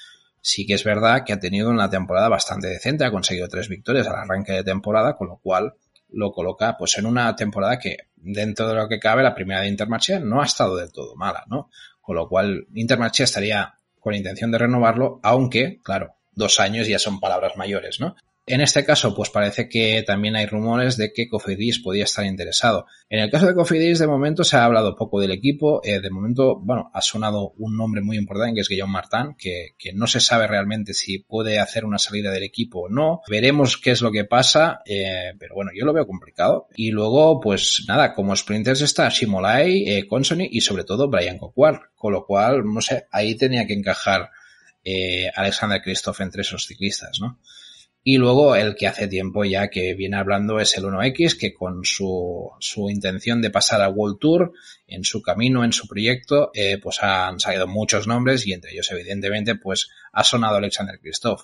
Sí 0.41 0.67
que 0.67 0.75
es 0.75 0.83
verdad 0.83 1.23
que 1.25 1.33
ha 1.33 1.39
tenido 1.39 1.71
una 1.71 1.89
temporada 1.89 2.29
bastante 2.29 2.67
decente, 2.67 3.05
ha 3.05 3.11
conseguido 3.11 3.47
tres 3.47 3.69
victorias 3.69 4.05
al 4.05 4.17
arranque 4.17 4.53
de 4.53 4.63
temporada, 4.63 5.17
con 5.17 5.29
lo 5.29 5.37
cual 5.37 5.73
lo 6.11 6.31
coloca 6.31 6.75
pues 6.77 6.97
en 6.97 7.05
una 7.05 7.35
temporada 7.35 7.79
que 7.79 7.97
dentro 8.15 8.67
de 8.67 8.75
lo 8.75 8.87
que 8.87 8.99
cabe 8.99 9.23
la 9.23 9.35
primera 9.35 9.61
de 9.61 9.67
Intermarché 9.67 10.19
no 10.19 10.41
ha 10.41 10.45
estado 10.45 10.75
del 10.75 10.91
todo 10.91 11.15
mala, 11.15 11.43
¿no? 11.47 11.69
Con 12.01 12.15
lo 12.15 12.27
cual 12.27 12.67
Intermarché 12.73 13.23
estaría 13.23 13.73
con 13.99 14.15
intención 14.15 14.51
de 14.51 14.57
renovarlo, 14.57 15.19
aunque, 15.23 15.79
claro, 15.83 16.15
dos 16.31 16.59
años 16.59 16.87
ya 16.87 16.99
son 16.99 17.19
palabras 17.19 17.57
mayores, 17.57 17.99
¿no? 17.99 18.15
En 18.51 18.61
este 18.61 18.83
caso, 18.83 19.13
pues 19.13 19.29
parece 19.29 19.69
que 19.69 20.01
también 20.01 20.35
hay 20.35 20.47
rumores 20.47 20.97
de 20.97 21.13
que 21.13 21.29
Cofidis 21.29 21.77
podía 21.77 22.05
estar 22.05 22.25
interesado. 22.25 22.87
En 23.07 23.19
el 23.19 23.29
caso 23.29 23.45
de 23.45 23.53
Cofidis, 23.53 23.99
de 23.99 24.07
momento 24.07 24.43
se 24.43 24.57
ha 24.57 24.65
hablado 24.65 24.95
poco 24.95 25.21
del 25.21 25.29
equipo. 25.29 25.81
Eh, 25.83 25.99
de 25.99 26.09
momento, 26.09 26.59
bueno, 26.59 26.89
ha 26.91 27.01
sonado 27.01 27.53
un 27.59 27.77
nombre 27.77 28.01
muy 28.01 28.17
importante 28.17 28.55
que 28.55 28.61
es 28.61 28.67
Guillaume 28.67 28.93
Martin, 28.93 29.35
que, 29.37 29.75
no 29.93 30.07
se 30.07 30.19
sabe 30.19 30.47
realmente 30.47 30.95
si 30.95 31.19
puede 31.19 31.59
hacer 31.59 31.85
una 31.85 31.99
salida 31.99 32.31
del 32.31 32.41
equipo 32.41 32.85
o 32.85 32.89
no. 32.89 33.21
Veremos 33.29 33.77
qué 33.77 33.91
es 33.91 34.01
lo 34.01 34.11
que 34.11 34.25
pasa, 34.25 34.81
eh, 34.83 35.33
pero 35.37 35.53
bueno, 35.53 35.69
yo 35.75 35.85
lo 35.85 35.93
veo 35.93 36.07
complicado. 36.07 36.69
Y 36.75 36.89
luego, 36.89 37.39
pues 37.39 37.85
nada, 37.87 38.15
como 38.15 38.35
sprinters 38.35 38.81
está 38.81 39.09
Shimolai, 39.09 39.83
eh, 39.87 40.07
Consony 40.07 40.47
y 40.49 40.61
sobre 40.61 40.85
todo 40.85 41.07
Brian 41.07 41.37
Coquar, 41.37 41.91
con 41.95 42.13
lo 42.13 42.25
cual, 42.25 42.63
no 42.65 42.81
sé, 42.81 43.05
ahí 43.11 43.35
tenía 43.35 43.67
que 43.67 43.73
encajar 43.73 44.31
eh, 44.83 45.29
Alexander 45.35 45.81
Christoph 45.83 46.21
entre 46.21 46.41
esos 46.41 46.65
ciclistas, 46.65 47.19
¿no? 47.21 47.37
Y 48.03 48.17
luego 48.17 48.55
el 48.55 48.75
que 48.75 48.87
hace 48.87 49.07
tiempo 49.07 49.43
ya 49.43 49.69
que 49.69 49.93
viene 49.93 50.17
hablando 50.17 50.59
es 50.59 50.77
el 50.77 50.85
1X, 50.85 51.37
que 51.37 51.53
con 51.53 51.83
su, 51.83 52.49
su 52.59 52.89
intención 52.89 53.41
de 53.41 53.49
pasar 53.49 53.81
a 53.81 53.89
World 53.89 54.19
Tour, 54.19 54.53
en 54.87 55.03
su 55.03 55.21
camino, 55.21 55.63
en 55.63 55.73
su 55.73 55.87
proyecto, 55.87 56.51
eh, 56.53 56.79
pues 56.81 57.03
han 57.03 57.39
salido 57.39 57.67
muchos 57.67 58.07
nombres 58.07 58.47
y 58.47 58.53
entre 58.53 58.71
ellos 58.71 58.89
evidentemente 58.91 59.55
pues 59.55 59.89
ha 60.13 60.23
sonado 60.23 60.57
Alexander 60.57 60.99
Christoph. 60.99 61.43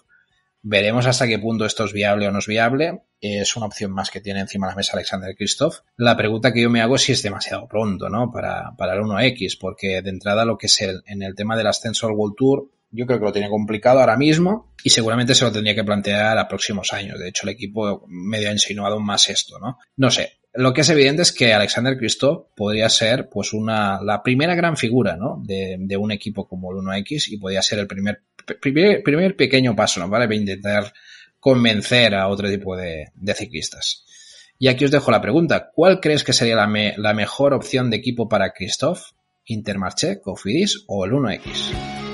Veremos 0.67 1.05
hasta 1.05 1.27
qué 1.27 1.38
punto 1.38 1.63
esto 1.63 1.83
es 1.83 1.93
viable 1.93 2.27
o 2.27 2.31
no 2.31 2.39
es 2.39 2.47
viable. 2.47 3.03
Es 3.21 3.55
una 3.55 3.67
opción 3.67 3.91
más 3.91 4.09
que 4.09 4.19
tiene 4.19 4.39
encima 4.39 4.65
de 4.65 4.71
la 4.71 4.77
mesa 4.77 4.93
Alexander 4.93 5.35
Christoph. 5.35 5.81
La 5.95 6.17
pregunta 6.17 6.51
que 6.51 6.63
yo 6.63 6.71
me 6.71 6.81
hago 6.81 6.95
es 6.95 7.03
si 7.03 7.12
es 7.12 7.21
demasiado 7.21 7.67
pronto, 7.67 8.09
¿no? 8.09 8.31
Para, 8.31 8.75
para 8.75 8.95
el 8.95 9.01
1X, 9.01 9.59
porque 9.59 10.01
de 10.01 10.09
entrada 10.09 10.43
lo 10.43 10.57
que 10.57 10.65
es 10.65 10.81
el, 10.81 11.03
en 11.05 11.21
el 11.21 11.35
tema 11.35 11.55
del 11.55 11.67
ascenso 11.67 12.07
al 12.07 12.13
World 12.13 12.35
Tour, 12.35 12.71
yo 12.95 13.05
creo 13.05 13.19
que 13.19 13.25
lo 13.25 13.31
tiene 13.31 13.49
complicado 13.49 13.99
ahora 13.99 14.17
mismo 14.17 14.73
y 14.83 14.89
seguramente 14.89 15.35
se 15.35 15.45
lo 15.45 15.51
tendría 15.51 15.75
que 15.75 15.83
plantear 15.83 16.37
a 16.37 16.47
próximos 16.47 16.93
años. 16.93 17.19
De 17.19 17.29
hecho, 17.29 17.43
el 17.43 17.49
equipo 17.49 18.05
medio 18.07 18.49
ha 18.49 18.53
insinuado 18.53 18.99
más 18.99 19.29
esto, 19.29 19.59
¿no? 19.59 19.77
No 19.97 20.09
sé. 20.09 20.37
Lo 20.53 20.73
que 20.73 20.81
es 20.81 20.89
evidente 20.89 21.21
es 21.21 21.33
que 21.33 21.53
Alexander 21.53 21.97
Christoph 21.97 22.47
podría 22.55 22.87
ser, 22.87 23.27
pues, 23.29 23.51
una, 23.51 24.01
la 24.01 24.23
primera 24.23 24.55
gran 24.55 24.77
figura, 24.77 25.17
¿no? 25.17 25.41
De, 25.43 25.75
de 25.77 25.97
un 25.97 26.11
equipo 26.11 26.47
como 26.47 26.71
el 26.71 26.77
1X 26.77 27.27
y 27.29 27.37
podría 27.37 27.61
ser 27.61 27.79
el 27.79 27.87
primer, 27.87 28.21
primer, 28.61 29.03
primer 29.03 29.35
pequeño 29.35 29.75
paso, 29.75 29.99
¿no? 29.99 30.09
Para 30.09 30.33
intentar 30.33 30.93
convencer 31.41 32.15
a 32.15 32.27
otro 32.29 32.49
tipo 32.49 32.75
de, 32.77 33.11
de, 33.13 33.33
ciclistas. 33.33 34.05
Y 34.57 34.69
aquí 34.69 34.85
os 34.85 34.91
dejo 34.91 35.11
la 35.11 35.21
pregunta. 35.21 35.71
¿Cuál 35.73 35.99
crees 35.99 36.23
que 36.23 36.33
sería 36.33 36.55
la, 36.55 36.67
me, 36.67 36.95
la 36.97 37.13
mejor 37.13 37.53
opción 37.53 37.89
de 37.89 37.97
equipo 37.97 38.29
para 38.29 38.53
Christoph? 38.53 39.11
¿Intermarché, 39.45 40.21
Cofidis 40.21 40.85
o 40.87 41.05
el 41.05 41.11
1X? 41.11 42.04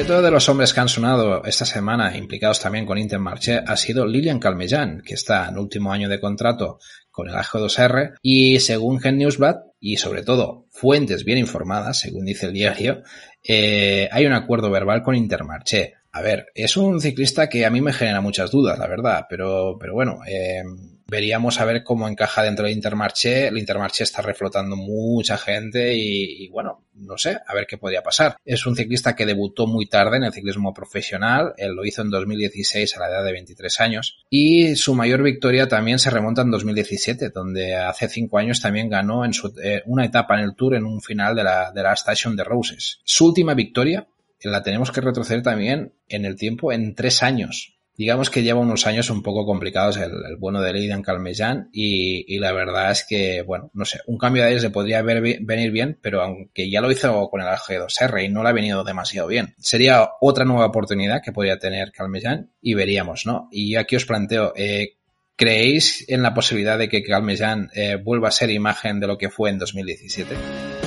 Y 0.00 0.02
otro 0.02 0.22
de 0.22 0.30
los 0.30 0.48
hombres 0.48 0.72
que 0.72 0.80
han 0.80 0.88
sonado 0.88 1.44
esta 1.44 1.66
semana, 1.66 2.16
implicados 2.16 2.58
también 2.58 2.86
con 2.86 2.96
Intermarché, 2.96 3.60
ha 3.66 3.76
sido 3.76 4.06
Lilian 4.06 4.38
Calmellán, 4.38 5.02
que 5.04 5.12
está 5.12 5.46
en 5.46 5.58
último 5.58 5.92
año 5.92 6.08
de 6.08 6.18
contrato 6.18 6.78
con 7.10 7.28
el 7.28 7.34
AG2R 7.34 8.14
y 8.22 8.60
según 8.60 8.98
Gen 8.98 9.18
Newsblad 9.18 9.56
y 9.78 9.98
sobre 9.98 10.22
todo 10.22 10.64
fuentes 10.70 11.26
bien 11.26 11.36
informadas, 11.36 11.98
según 11.98 12.24
dice 12.24 12.46
el 12.46 12.54
diario, 12.54 13.02
eh, 13.44 14.08
hay 14.10 14.24
un 14.24 14.32
acuerdo 14.32 14.70
verbal 14.70 15.02
con 15.02 15.16
Intermarché. 15.16 15.92
A 16.12 16.22
ver, 16.22 16.46
es 16.54 16.78
un 16.78 16.98
ciclista 16.98 17.50
que 17.50 17.66
a 17.66 17.70
mí 17.70 17.82
me 17.82 17.92
genera 17.92 18.22
muchas 18.22 18.50
dudas, 18.50 18.78
la 18.78 18.88
verdad, 18.88 19.26
pero, 19.28 19.76
pero 19.78 19.92
bueno, 19.92 20.20
eh, 20.26 20.62
veríamos 21.10 21.60
a 21.60 21.64
ver 21.64 21.82
cómo 21.82 22.08
encaja 22.08 22.42
dentro 22.42 22.64
del 22.64 22.74
Intermarché. 22.74 23.48
El 23.48 23.58
Intermarché 23.58 24.04
está 24.04 24.22
reflotando 24.22 24.76
mucha 24.76 25.36
gente 25.36 25.92
y, 25.94 26.48
bueno, 26.48 26.84
no 26.94 27.18
sé, 27.18 27.38
a 27.46 27.54
ver 27.54 27.66
qué 27.66 27.76
podría 27.78 28.02
pasar. 28.02 28.36
Es 28.44 28.64
un 28.64 28.76
ciclista 28.76 29.16
que 29.16 29.26
debutó 29.26 29.66
muy 29.66 29.86
tarde 29.86 30.18
en 30.18 30.24
el 30.24 30.32
ciclismo 30.32 30.72
profesional, 30.72 31.52
él 31.56 31.72
lo 31.72 31.84
hizo 31.84 32.02
en 32.02 32.10
2016 32.10 32.96
a 32.96 33.00
la 33.00 33.08
edad 33.08 33.24
de 33.24 33.32
23 33.32 33.80
años 33.80 34.24
y 34.30 34.76
su 34.76 34.94
mayor 34.94 35.22
victoria 35.22 35.68
también 35.68 35.98
se 35.98 36.10
remonta 36.10 36.42
en 36.42 36.52
2017, 36.52 37.30
donde 37.30 37.74
hace 37.74 38.08
cinco 38.08 38.38
años 38.38 38.60
también 38.60 38.88
ganó 38.88 39.24
en 39.24 39.32
su, 39.32 39.52
eh, 39.62 39.82
una 39.86 40.04
etapa 40.04 40.38
en 40.38 40.44
el 40.44 40.54
Tour 40.54 40.76
en 40.76 40.84
un 40.84 41.00
final 41.00 41.34
de 41.34 41.42
la, 41.42 41.72
de 41.72 41.82
la 41.82 41.92
Station 41.94 42.36
de 42.36 42.44
Roses. 42.44 43.00
Su 43.04 43.26
última 43.26 43.54
victoria 43.54 44.06
la 44.42 44.62
tenemos 44.62 44.92
que 44.92 45.00
retroceder 45.00 45.42
también 45.42 45.92
en 46.08 46.24
el 46.24 46.36
tiempo 46.36 46.72
en 46.72 46.94
tres 46.94 47.22
años 47.22 47.79
digamos 48.00 48.30
que 48.30 48.42
lleva 48.42 48.60
unos 48.60 48.86
años 48.86 49.10
un 49.10 49.22
poco 49.22 49.44
complicados 49.44 49.98
el, 49.98 50.36
bueno 50.38 50.62
de 50.62 50.72
Leidan 50.72 51.02
Calmellán 51.02 51.68
y, 51.70 52.34
y, 52.34 52.38
la 52.38 52.50
verdad 52.50 52.90
es 52.90 53.04
que, 53.06 53.42
bueno, 53.42 53.70
no 53.74 53.84
sé, 53.84 54.00
un 54.06 54.16
cambio 54.16 54.42
de 54.42 54.48
aires 54.48 54.62
le 54.62 54.70
podría 54.70 55.02
venir 55.02 55.70
bien, 55.70 55.98
pero 56.00 56.22
aunque 56.22 56.70
ya 56.70 56.80
lo 56.80 56.90
hizo 56.90 57.28
con 57.28 57.42
el 57.42 57.48
AG2R 57.48 58.24
y 58.24 58.30
no 58.30 58.42
le 58.42 58.48
ha 58.48 58.52
venido 58.52 58.84
demasiado 58.84 59.28
bien, 59.28 59.54
sería 59.58 60.12
otra 60.22 60.46
nueva 60.46 60.64
oportunidad 60.64 61.20
que 61.22 61.32
podría 61.32 61.58
tener 61.58 61.92
Calmellán 61.92 62.50
y 62.62 62.72
veríamos, 62.72 63.26
¿no? 63.26 63.50
Y 63.52 63.76
aquí 63.76 63.96
os 63.96 64.06
planteo, 64.06 64.54
eh, 64.56 64.94
¿creéis 65.36 66.08
en 66.08 66.22
la 66.22 66.32
posibilidad 66.32 66.78
de 66.78 66.88
que 66.88 67.02
Calmellán 67.02 67.68
eh, 67.74 67.96
vuelva 68.02 68.28
a 68.28 68.32
ser 68.32 68.48
imagen 68.48 68.98
de 68.98 69.08
lo 69.08 69.18
que 69.18 69.28
fue 69.28 69.50
en 69.50 69.58
2017? 69.58 70.79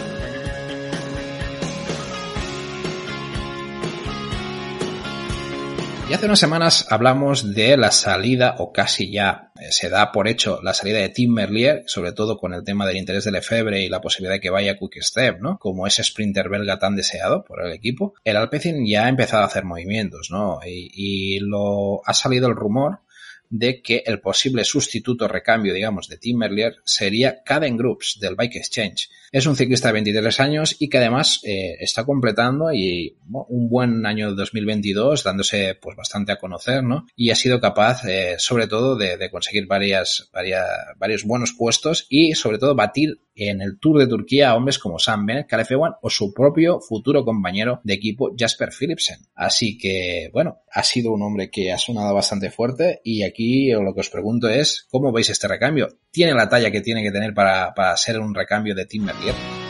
Y 6.14 6.16
hace 6.16 6.28
unas 6.28 6.40
semanas 6.40 6.86
hablamos 6.92 7.56
de 7.56 7.76
la 7.76 7.90
salida, 7.90 8.54
o 8.60 8.72
casi 8.72 9.12
ya 9.12 9.52
eh, 9.60 9.72
se 9.72 9.90
da 9.90 10.12
por 10.12 10.28
hecho 10.28 10.60
la 10.62 10.76
salida 10.76 11.00
de 11.00 11.10
Tim 11.10 11.34
Merlier, 11.34 11.86
sobre 11.88 12.12
todo 12.12 12.38
con 12.38 12.54
el 12.54 12.64
tema 12.64 12.86
del 12.86 12.98
interés 12.98 13.24
de 13.24 13.32
Lefebvre 13.32 13.82
y 13.82 13.90
la 13.90 14.00
posibilidad 14.00 14.36
de 14.36 14.40
que 14.40 14.52
vaya 14.52 14.78
Quick 14.78 15.02
Step, 15.02 15.42
¿no? 15.42 15.58
Como 15.58 15.88
ese 15.88 16.04
sprinter 16.04 16.50
belga 16.50 16.78
tan 16.78 16.96
deseado 16.96 17.44
por 17.44 17.66
el 17.66 17.72
equipo. 17.74 18.14
El 18.24 18.38
Alpecin 18.38 18.86
ya 18.86 19.06
ha 19.06 19.10
empezado 19.10 19.42
a 19.42 19.48
hacer 19.48 19.66
movimientos, 19.66 20.30
¿no? 20.30 20.60
Y, 20.64 20.92
y 20.94 21.40
lo 21.40 22.08
ha 22.08 22.14
salido 22.14 22.48
el 22.48 22.56
rumor 22.56 23.00
de 23.54 23.84
que 23.84 24.02
el 24.08 24.20
posible 24.20 24.64
sustituto 24.64 25.28
recambio, 25.28 25.76
digamos, 25.76 26.10
de 26.10 26.18
Tim 26.18 26.40
Merlier 26.40 26.78
sería 26.86 27.44
Caden 27.44 27.78
Groups 27.78 28.18
del 28.20 28.34
Bike 28.34 28.56
Exchange. 28.56 29.12
Es 29.32 29.46
un 29.46 29.56
ciclista 29.56 29.90
de 29.90 29.94
23 29.94 30.40
años 30.40 30.76
y 30.80 30.90
que 30.90 30.98
además 30.98 31.40
eh, 31.44 31.78
está 31.80 32.04
completando 32.04 32.70
un 32.70 33.70
buen 33.70 34.08
año 34.08 34.34
2022 34.34 35.24
dándose 35.24 35.78
pues 35.80 35.96
bastante 35.96 36.32
a 36.32 36.38
conocer, 36.38 36.84
¿no? 36.84 37.06
Y 37.16 37.30
ha 37.30 37.36
sido 37.36 37.62
capaz, 37.62 38.04
eh, 38.06 38.38
sobre 38.40 38.66
todo, 38.66 38.96
de, 38.96 39.30
conseguir 39.30 39.68
varios 39.68 40.28
buenos 41.24 41.54
puestos 41.54 42.08
y 42.10 42.34
sobre 42.34 42.58
todo 42.58 42.74
batir 42.74 43.22
en 43.36 43.62
el 43.62 43.80
Tour 43.80 44.00
de 44.00 44.08
Turquía 44.08 44.56
hombres 44.56 44.80
como 44.80 45.00
Sam 45.00 45.26
Bennett, 45.26 45.48
Caleb 45.48 45.68
o 46.02 46.10
su 46.10 46.34
propio 46.34 46.80
futuro 46.80 47.26
compañero 47.26 47.82
de 47.84 47.94
equipo 47.94 48.34
Jasper 48.38 48.72
Philipsen. 48.72 49.20
Así 49.36 49.78
que, 49.78 50.30
bueno, 50.34 50.60
ha 50.72 50.84
sido 50.84 51.12
un 51.12 51.24
hombre 51.24 51.50
que 51.50 51.72
ha 51.72 51.78
sonado 51.78 52.14
bastante 52.14 52.52
fuerte 52.52 53.02
y 53.04 53.24
aquí 53.24 53.72
lo 53.72 53.94
que 53.94 54.02
os 54.02 54.10
pregunto 54.10 54.50
es, 54.50 54.88
¿cómo 54.90 55.12
veis 55.12 55.30
este 55.30 55.48
recambio? 55.48 55.90
¿Tiene 56.12 56.34
la 56.34 56.50
talla 56.50 56.72
que 56.72 56.82
tiene 56.82 57.04
que 57.04 57.12
tener 57.12 57.34
para, 57.34 57.74
para 57.74 57.96
ser 57.98 58.20
un 58.20 58.34
recambio 58.36 58.76
de 58.76 58.86
Tim 58.86 59.04
Merlier? 59.04 59.63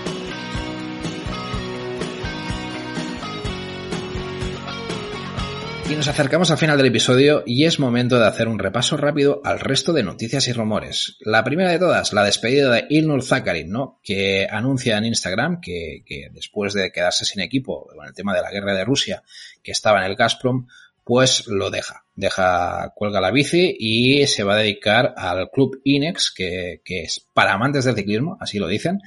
Nos 6.03 6.10
acercamos 6.10 6.51
al 6.51 6.57
final 6.57 6.75
del 6.75 6.88
episodio 6.88 7.43
y 7.45 7.63
es 7.63 7.79
momento 7.79 8.19
de 8.19 8.27
hacer 8.27 8.50
un 8.50 8.60
repaso 8.60 8.98
rápido 8.98 9.39
al 9.45 9.62
resto 9.62 9.93
de 9.93 10.03
noticias 10.03 10.50
y 10.50 10.51
rumores. 10.51 11.15
La 11.22 11.45
primera 11.45 11.72
de 11.72 11.79
todas, 11.79 12.12
la 12.12 12.25
despedida 12.25 12.69
de 12.69 12.88
Ilnur 12.89 13.24
Zakarin, 13.24 13.72
¿no? 13.72 14.01
Que 14.03 14.45
anuncia 14.51 14.98
en 14.98 15.05
Instagram 15.05 15.62
que, 15.62 16.03
que 16.05 16.27
después 16.33 16.74
de 16.74 16.91
quedarse 16.91 17.24
sin 17.24 17.41
equipo 17.41 17.88
con 17.95 18.05
el 18.05 18.13
tema 18.13 18.36
de 18.36 18.41
la 18.41 18.51
guerra 18.51 18.75
de 18.75 18.83
Rusia, 18.83 19.24
que 19.63 19.72
estaba 19.72 20.00
en 20.00 20.12
el 20.12 20.17
Gazprom, 20.17 20.67
pues 21.03 21.48
lo 21.48 21.69
deja. 21.69 22.05
Deja, 22.15 22.91
cuelga 22.95 23.22
la 23.22 23.31
bici 23.31 23.75
y 23.79 24.27
se 24.27 24.43
va 24.43 24.55
a 24.55 24.60
dedicar 24.60 25.13
al 25.17 25.50
club 25.50 25.81
Inex, 25.83 26.31
que, 26.31 26.81
que 26.86 27.03
es 27.03 27.27
para 27.33 27.53
amantes 27.53 27.86
del 27.86 27.95
ciclismo, 27.95 28.38
así 28.39 28.60
lo 28.60 28.67
dicen, 28.67 29.00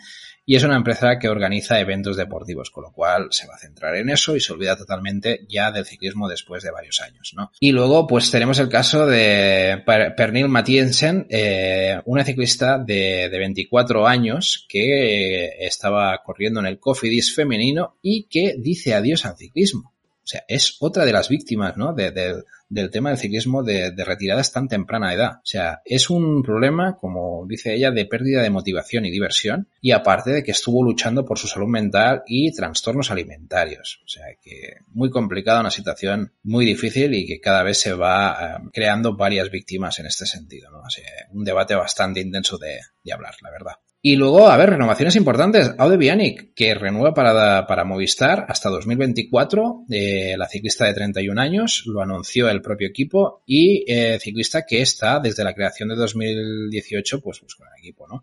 y 0.48 0.54
es 0.54 0.62
una 0.62 0.76
empresa 0.76 1.18
que 1.18 1.28
organiza 1.28 1.80
eventos 1.80 2.16
deportivos, 2.16 2.70
con 2.70 2.84
lo 2.84 2.92
cual 2.92 3.26
se 3.30 3.48
va 3.48 3.56
a 3.56 3.58
centrar 3.58 3.96
en 3.96 4.08
eso 4.10 4.36
y 4.36 4.40
se 4.40 4.52
olvida 4.52 4.76
totalmente 4.76 5.44
ya 5.48 5.72
del 5.72 5.84
ciclismo 5.84 6.28
después 6.28 6.62
de 6.62 6.70
varios 6.70 7.00
años, 7.00 7.32
¿no? 7.36 7.50
Y 7.58 7.72
luego, 7.72 8.06
pues 8.06 8.30
tenemos 8.30 8.60
el 8.60 8.68
caso 8.68 9.06
de 9.06 9.82
Pernil 10.16 10.48
Mathiesen, 10.48 11.26
eh, 11.30 12.00
una 12.04 12.24
ciclista 12.24 12.78
de, 12.78 13.28
de, 13.28 13.38
24 13.38 14.06
años 14.06 14.66
que 14.68 15.48
estaba 15.66 16.22
corriendo 16.24 16.60
en 16.60 16.66
el 16.66 16.78
Cofidis 16.78 17.34
femenino 17.34 17.98
y 18.00 18.28
que 18.28 18.54
dice 18.56 18.94
adiós 18.94 19.26
al 19.26 19.36
ciclismo. 19.36 19.95
O 20.26 20.28
sea, 20.28 20.44
es 20.48 20.76
otra 20.80 21.04
de 21.04 21.12
las 21.12 21.28
víctimas, 21.28 21.76
¿no? 21.76 21.92
De, 21.92 22.10
de, 22.10 22.42
del 22.68 22.90
tema 22.90 23.10
del 23.10 23.18
ciclismo 23.18 23.62
de, 23.62 23.92
de, 23.92 24.04
retiradas 24.04 24.50
tan 24.50 24.66
temprana 24.66 25.14
edad. 25.14 25.34
O 25.36 25.44
sea, 25.46 25.82
es 25.84 26.10
un 26.10 26.42
problema, 26.42 26.96
como 26.96 27.46
dice 27.46 27.72
ella, 27.72 27.92
de 27.92 28.06
pérdida 28.06 28.42
de 28.42 28.50
motivación 28.50 29.06
y 29.06 29.12
diversión, 29.12 29.68
y 29.80 29.92
aparte 29.92 30.32
de 30.32 30.42
que 30.42 30.50
estuvo 30.50 30.82
luchando 30.82 31.24
por 31.24 31.38
su 31.38 31.46
salud 31.46 31.68
mental 31.68 32.24
y 32.26 32.52
trastornos 32.52 33.12
alimentarios. 33.12 34.00
O 34.04 34.08
sea, 34.08 34.24
que 34.42 34.78
muy 34.88 35.10
complicada, 35.10 35.60
una 35.60 35.70
situación 35.70 36.32
muy 36.42 36.64
difícil 36.64 37.14
y 37.14 37.24
que 37.24 37.40
cada 37.40 37.62
vez 37.62 37.78
se 37.78 37.92
va 37.92 38.58
um, 38.58 38.70
creando 38.70 39.14
varias 39.16 39.48
víctimas 39.48 40.00
en 40.00 40.06
este 40.06 40.26
sentido, 40.26 40.72
¿no? 40.72 40.90
Sea, 40.90 41.04
un 41.30 41.44
debate 41.44 41.76
bastante 41.76 42.18
intenso 42.18 42.58
de, 42.58 42.80
de 43.04 43.12
hablar, 43.12 43.36
la 43.42 43.50
verdad. 43.52 43.74
Y 44.08 44.14
luego, 44.14 44.46
a 44.46 44.56
ver, 44.56 44.70
renovaciones 44.70 45.16
importantes. 45.16 45.72
Aude 45.78 45.96
Bianic, 45.96 46.54
que 46.54 46.76
renueva 46.76 47.12
para, 47.12 47.66
para 47.66 47.84
Movistar 47.84 48.46
hasta 48.48 48.70
2024. 48.70 49.86
Eh, 49.90 50.36
la 50.38 50.46
ciclista 50.46 50.84
de 50.84 50.94
31 50.94 51.40
años, 51.40 51.82
lo 51.86 52.00
anunció 52.00 52.48
el 52.48 52.62
propio 52.62 52.86
equipo. 52.86 53.42
Y 53.46 53.84
eh, 53.88 54.16
ciclista 54.20 54.64
que 54.64 54.80
está 54.80 55.18
desde 55.18 55.42
la 55.42 55.54
creación 55.54 55.88
de 55.88 55.96
2018, 55.96 57.20
pues, 57.20 57.40
pues 57.40 57.56
con 57.56 57.66
el 57.66 57.80
equipo, 57.80 58.06
¿no? 58.06 58.22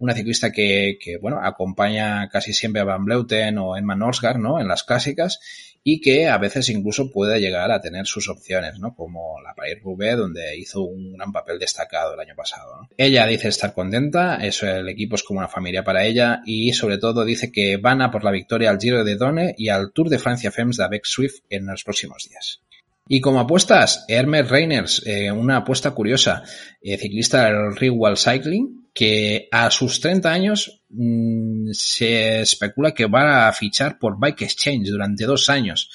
Una 0.00 0.14
ciclista 0.14 0.50
que, 0.50 0.98
que, 1.00 1.16
bueno, 1.18 1.38
acompaña 1.40 2.28
casi 2.28 2.52
siempre 2.52 2.82
a 2.82 2.84
Van 2.84 3.04
Bleuten 3.04 3.56
o 3.58 3.76
Emma 3.76 3.94
Norsgaard, 3.94 4.38
¿no? 4.38 4.60
En 4.60 4.66
las 4.66 4.82
clásicas 4.82 5.38
y 5.82 6.00
que 6.00 6.28
a 6.28 6.38
veces 6.38 6.68
incluso 6.68 7.10
puede 7.10 7.40
llegar 7.40 7.70
a 7.70 7.80
tener 7.80 8.06
sus 8.06 8.28
opciones, 8.28 8.78
¿no? 8.78 8.94
Como 8.94 9.40
la 9.42 9.54
Paris 9.54 9.78
Roubaix, 9.82 10.16
donde 10.16 10.56
hizo 10.58 10.82
un 10.82 11.14
gran 11.14 11.32
papel 11.32 11.58
destacado 11.58 12.14
el 12.14 12.20
año 12.20 12.34
pasado. 12.36 12.82
¿no? 12.82 12.88
Ella 12.96 13.26
dice 13.26 13.48
estar 13.48 13.72
contenta, 13.72 14.36
eso 14.36 14.66
el 14.68 14.88
equipo 14.88 15.14
es 15.14 15.22
como 15.22 15.38
una 15.38 15.48
familia 15.48 15.82
para 15.82 16.04
ella 16.04 16.42
y 16.44 16.72
sobre 16.72 16.98
todo 16.98 17.24
dice 17.24 17.50
que 17.50 17.78
van 17.78 18.02
a 18.02 18.10
por 18.10 18.24
la 18.24 18.30
victoria 18.30 18.70
al 18.70 18.78
Giro 18.78 19.04
de 19.04 19.16
Done 19.16 19.54
y 19.56 19.68
al 19.68 19.92
Tour 19.92 20.10
de 20.10 20.18
Francia 20.18 20.50
Femmes 20.50 20.76
de 20.76 20.84
Avec 20.84 21.04
Swift 21.04 21.40
en 21.48 21.66
los 21.66 21.84
próximos 21.84 22.28
días. 22.28 22.60
Y 23.08 23.20
como 23.20 23.40
apuestas, 23.40 24.04
Hermes 24.06 24.48
Reiners, 24.48 25.02
eh, 25.04 25.32
una 25.32 25.58
apuesta 25.58 25.90
curiosa, 25.92 26.44
eh, 26.80 26.96
ciclista 26.96 27.46
del 27.46 27.74
Rewall 27.74 28.16
Cycling, 28.16 28.79
que 28.94 29.48
a 29.50 29.70
sus 29.70 30.00
30 30.00 30.30
años 30.30 30.82
mmm, 30.88 31.70
se 31.72 32.40
especula 32.40 32.92
que 32.92 33.06
va 33.06 33.48
a 33.48 33.52
fichar 33.52 33.98
por 33.98 34.18
Bike 34.18 34.42
Exchange 34.42 34.88
durante 34.88 35.24
dos 35.24 35.48
años. 35.48 35.90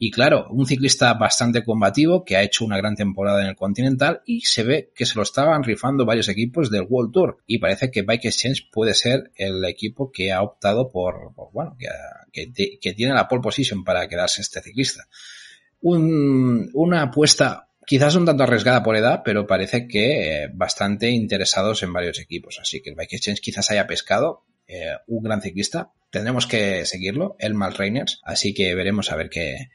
Y 0.00 0.12
claro, 0.12 0.46
un 0.50 0.64
ciclista 0.64 1.12
bastante 1.14 1.64
combativo 1.64 2.24
que 2.24 2.36
ha 2.36 2.42
hecho 2.42 2.64
una 2.64 2.76
gran 2.76 2.94
temporada 2.94 3.42
en 3.42 3.48
el 3.48 3.56
Continental 3.56 4.22
y 4.24 4.42
se 4.42 4.62
ve 4.62 4.92
que 4.94 5.04
se 5.06 5.16
lo 5.16 5.22
estaban 5.22 5.64
rifando 5.64 6.06
varios 6.06 6.28
equipos 6.28 6.70
del 6.70 6.86
World 6.88 7.12
Tour. 7.12 7.38
Y 7.46 7.58
parece 7.58 7.90
que 7.90 8.02
Bike 8.02 8.26
Exchange 8.26 8.68
puede 8.70 8.94
ser 8.94 9.32
el 9.34 9.64
equipo 9.64 10.12
que 10.12 10.32
ha 10.32 10.42
optado 10.42 10.92
por, 10.92 11.32
bueno, 11.52 11.76
que, 12.32 12.52
que, 12.80 12.92
tiene 12.92 13.12
la 13.12 13.26
pole 13.26 13.42
position 13.42 13.82
para 13.82 14.06
quedarse 14.06 14.40
este 14.40 14.62
ciclista 14.62 15.08
un, 15.80 16.70
una 16.74 17.02
apuesta 17.02 17.67
quizás 17.88 18.14
un 18.16 18.26
tanto 18.26 18.44
arriesgada 18.44 18.82
por 18.82 18.96
edad, 18.96 19.22
pero 19.24 19.46
parece 19.46 19.88
que 19.88 20.44
eh, 20.44 20.50
bastante 20.52 21.08
interesados 21.08 21.82
en 21.82 21.92
varios 21.94 22.20
equipos. 22.20 22.58
Así 22.60 22.82
que 22.82 22.90
el 22.90 22.96
Bike 22.96 23.14
Exchange 23.14 23.40
quizás 23.40 23.70
haya 23.70 23.86
pescado 23.86 24.44
eh, 24.66 24.92
un 25.06 25.22
gran 25.24 25.40
ciclista. 25.40 25.92
Tendremos 26.10 26.46
que 26.46 26.84
seguirlo, 26.84 27.36
el 27.38 27.54
Mal 27.54 27.74
Reiners, 27.74 28.20
así 28.22 28.52
que 28.52 28.74
veremos 28.74 29.10
a 29.10 29.16
ver 29.16 29.30
qué, 29.30 29.70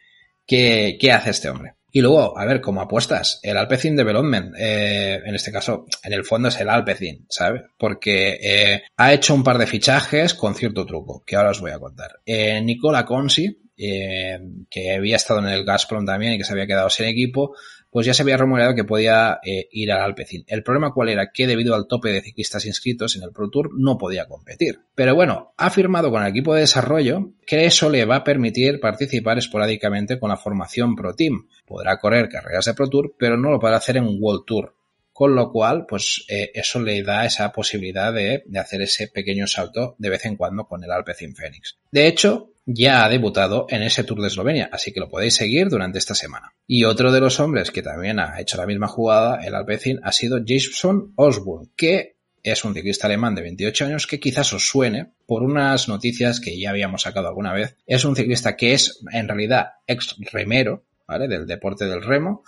qué, 0.46 0.98
qué 1.02 1.12
hace 1.12 1.32
este 1.32 1.50
hombre. 1.50 1.74
Y 1.92 2.02
luego, 2.02 2.38
a 2.38 2.46
ver, 2.46 2.62
como 2.62 2.82
apuestas, 2.82 3.40
el 3.42 3.58
Alpecin 3.58 3.96
Development, 3.96 4.56
eh, 4.58 5.22
en 5.26 5.36
este 5.36 5.52
caso, 5.52 5.86
en 6.04 6.14
el 6.14 6.24
fondo 6.24 6.50
es 6.50 6.60
el 6.60 6.70
Alpecin, 6.70 7.26
¿sabes? 7.30 7.64
Porque 7.78 8.40
eh, 8.42 8.84
ha 8.96 9.14
hecho 9.14 9.34
un 9.34 9.44
par 9.44 9.58
de 9.58 9.68
fichajes 9.68 10.36
con 10.36 10.54
cierto 10.54 10.86
truco, 10.86 11.24
que 11.26 11.36
ahora 11.36 11.52
os 11.52 11.62
voy 11.62 11.72
a 11.72 11.80
contar. 11.80 12.20
Nicola 12.26 13.06
Consi, 13.06 13.60
que 13.76 14.96
había 14.96 15.16
estado 15.16 15.40
en 15.40 15.48
el 15.48 15.66
Gazprom 15.66 16.06
también 16.06 16.34
y 16.34 16.38
que 16.38 16.44
se 16.44 16.54
había 16.54 16.68
quedado 16.68 16.90
sin 16.90 17.08
equipo, 17.08 17.56
pues 17.94 18.08
ya 18.08 18.16
se 18.16 18.24
había 18.24 18.38
rumoreado 18.38 18.74
que 18.74 18.84
podía 18.84 19.40
eh, 19.44 19.68
ir 19.72 19.92
al 19.92 20.02
Alpecin. 20.02 20.44
El 20.48 20.64
problema 20.64 20.92
cuál 20.92 21.10
era 21.10 21.32
que 21.32 21.46
debido 21.46 21.76
al 21.76 21.88
tope 21.88 22.12
de 22.12 22.24
ciclistas 22.24 22.66
inscritos 22.66 23.16
en 23.16 23.22
el 23.22 23.32
Pro 23.32 23.52
Tour 23.52 23.70
no 23.78 24.00
podía 24.00 24.26
competir. 24.26 24.80
Pero 24.96 25.14
bueno, 25.14 25.54
ha 25.58 25.70
firmado 25.70 26.10
con 26.10 26.24
el 26.24 26.30
equipo 26.30 26.56
de 26.56 26.62
desarrollo 26.62 27.30
que 27.46 27.66
eso 27.66 27.92
le 27.92 28.06
va 28.06 28.18
a 28.18 28.24
permitir 28.24 28.80
participar 28.80 29.38
esporádicamente 29.38 30.18
con 30.20 30.30
la 30.30 30.38
formación 30.38 30.96
Pro 30.96 31.14
Team. 31.14 31.48
Podrá 31.68 32.00
correr 32.00 32.30
carreras 32.30 32.66
de 32.66 32.74
Pro 32.74 32.90
Tour, 32.90 33.14
pero 33.16 33.38
no 33.38 33.52
lo 33.52 33.60
podrá 33.60 33.78
hacer 33.78 33.98
en 33.98 34.18
World 34.20 34.44
Tour. 34.48 34.76
Con 35.14 35.36
lo 35.36 35.52
cual, 35.52 35.86
pues 35.88 36.26
eh, 36.28 36.52
eso 36.56 36.82
le 36.82 37.04
da 37.04 37.26
esa 37.26 37.52
posibilidad 37.52 38.12
de, 38.12 38.44
de, 38.46 38.60
hacer 38.60 38.82
ese 38.82 39.08
pequeño 39.08 39.46
salto 39.48 39.96
de 40.00 40.10
vez 40.10 40.26
en 40.26 40.36
cuando 40.36 40.66
con 40.66 40.84
el 40.84 40.92
Alpecin 40.92 41.36
Phoenix. 41.36 41.78
De 41.92 42.08
hecho, 42.08 42.54
ya 42.66 43.06
ha 43.06 43.10
debutado 43.10 43.68
en 43.70 43.84
ese 43.84 44.04
Tour 44.04 44.22
de 44.22 44.28
Eslovenia, 44.28 44.70
así 44.72 44.92
que 44.92 45.00
lo 45.00 45.10
podéis 45.10 45.36
seguir 45.36 45.70
durante 45.70 46.00
esta 46.00 46.16
semana. 46.16 46.54
Y 46.66 46.86
otro 46.86 47.12
de 47.12 47.20
los 47.20 47.40
hombres 47.40 47.72
que 47.72 47.82
también 47.82 48.20
ha 48.20 48.40
hecho 48.40 48.58
la 48.58 48.66
misma 48.66 48.88
jugada, 48.88 49.44
el 49.44 49.54
Alpecin, 49.54 50.00
ha 50.04 50.12
sido 50.12 50.40
Jason 50.46 51.14
Osborne, 51.16 51.70
que 51.76 52.16
es 52.42 52.66
un 52.66 52.74
ciclista 52.74 53.08
alemán 53.08 53.36
de 53.36 53.42
28 53.42 53.86
años 53.86 54.08
que 54.08 54.20
quizás 54.20 54.52
os 54.54 54.68
suene 54.68 55.14
por 55.26 55.44
unas 55.44 55.88
noticias 55.88 56.40
que 56.40 56.60
ya 56.60 56.72
habíamos 56.72 57.04
sacado 57.04 57.28
alguna 57.28 57.54
vez. 57.54 57.78
Es 57.86 58.04
un 58.04 58.16
ciclista 58.16 58.56
que 58.56 58.74
es 58.74 59.00
en 59.12 59.28
realidad 59.28 59.74
ex 59.88 60.16
remero, 60.32 60.84
¿vale? 61.08 61.28
Del 61.28 61.48
deporte 61.48 61.86
del 61.86 62.04
remo 62.04 62.44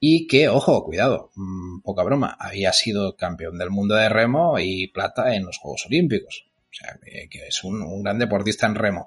y 0.00 0.26
que, 0.26 0.48
ojo, 0.48 0.82
cuidado, 0.82 1.30
mmm, 1.36 1.80
poca 1.82 2.02
broma, 2.02 2.36
había 2.40 2.72
sido 2.72 3.16
campeón 3.16 3.58
del 3.58 3.68
mundo 3.68 3.94
de 3.94 4.08
remo 4.08 4.58
y 4.58 4.88
plata 4.88 5.34
en 5.34 5.44
los 5.44 5.58
Juegos 5.58 5.84
Olímpicos. 5.86 6.46
O 6.70 6.72
sea, 6.72 6.98
que, 7.04 7.28
que 7.28 7.48
es 7.48 7.62
un, 7.62 7.82
un, 7.82 8.02
gran 8.02 8.18
deportista 8.18 8.66
en 8.66 8.76
remo. 8.76 9.06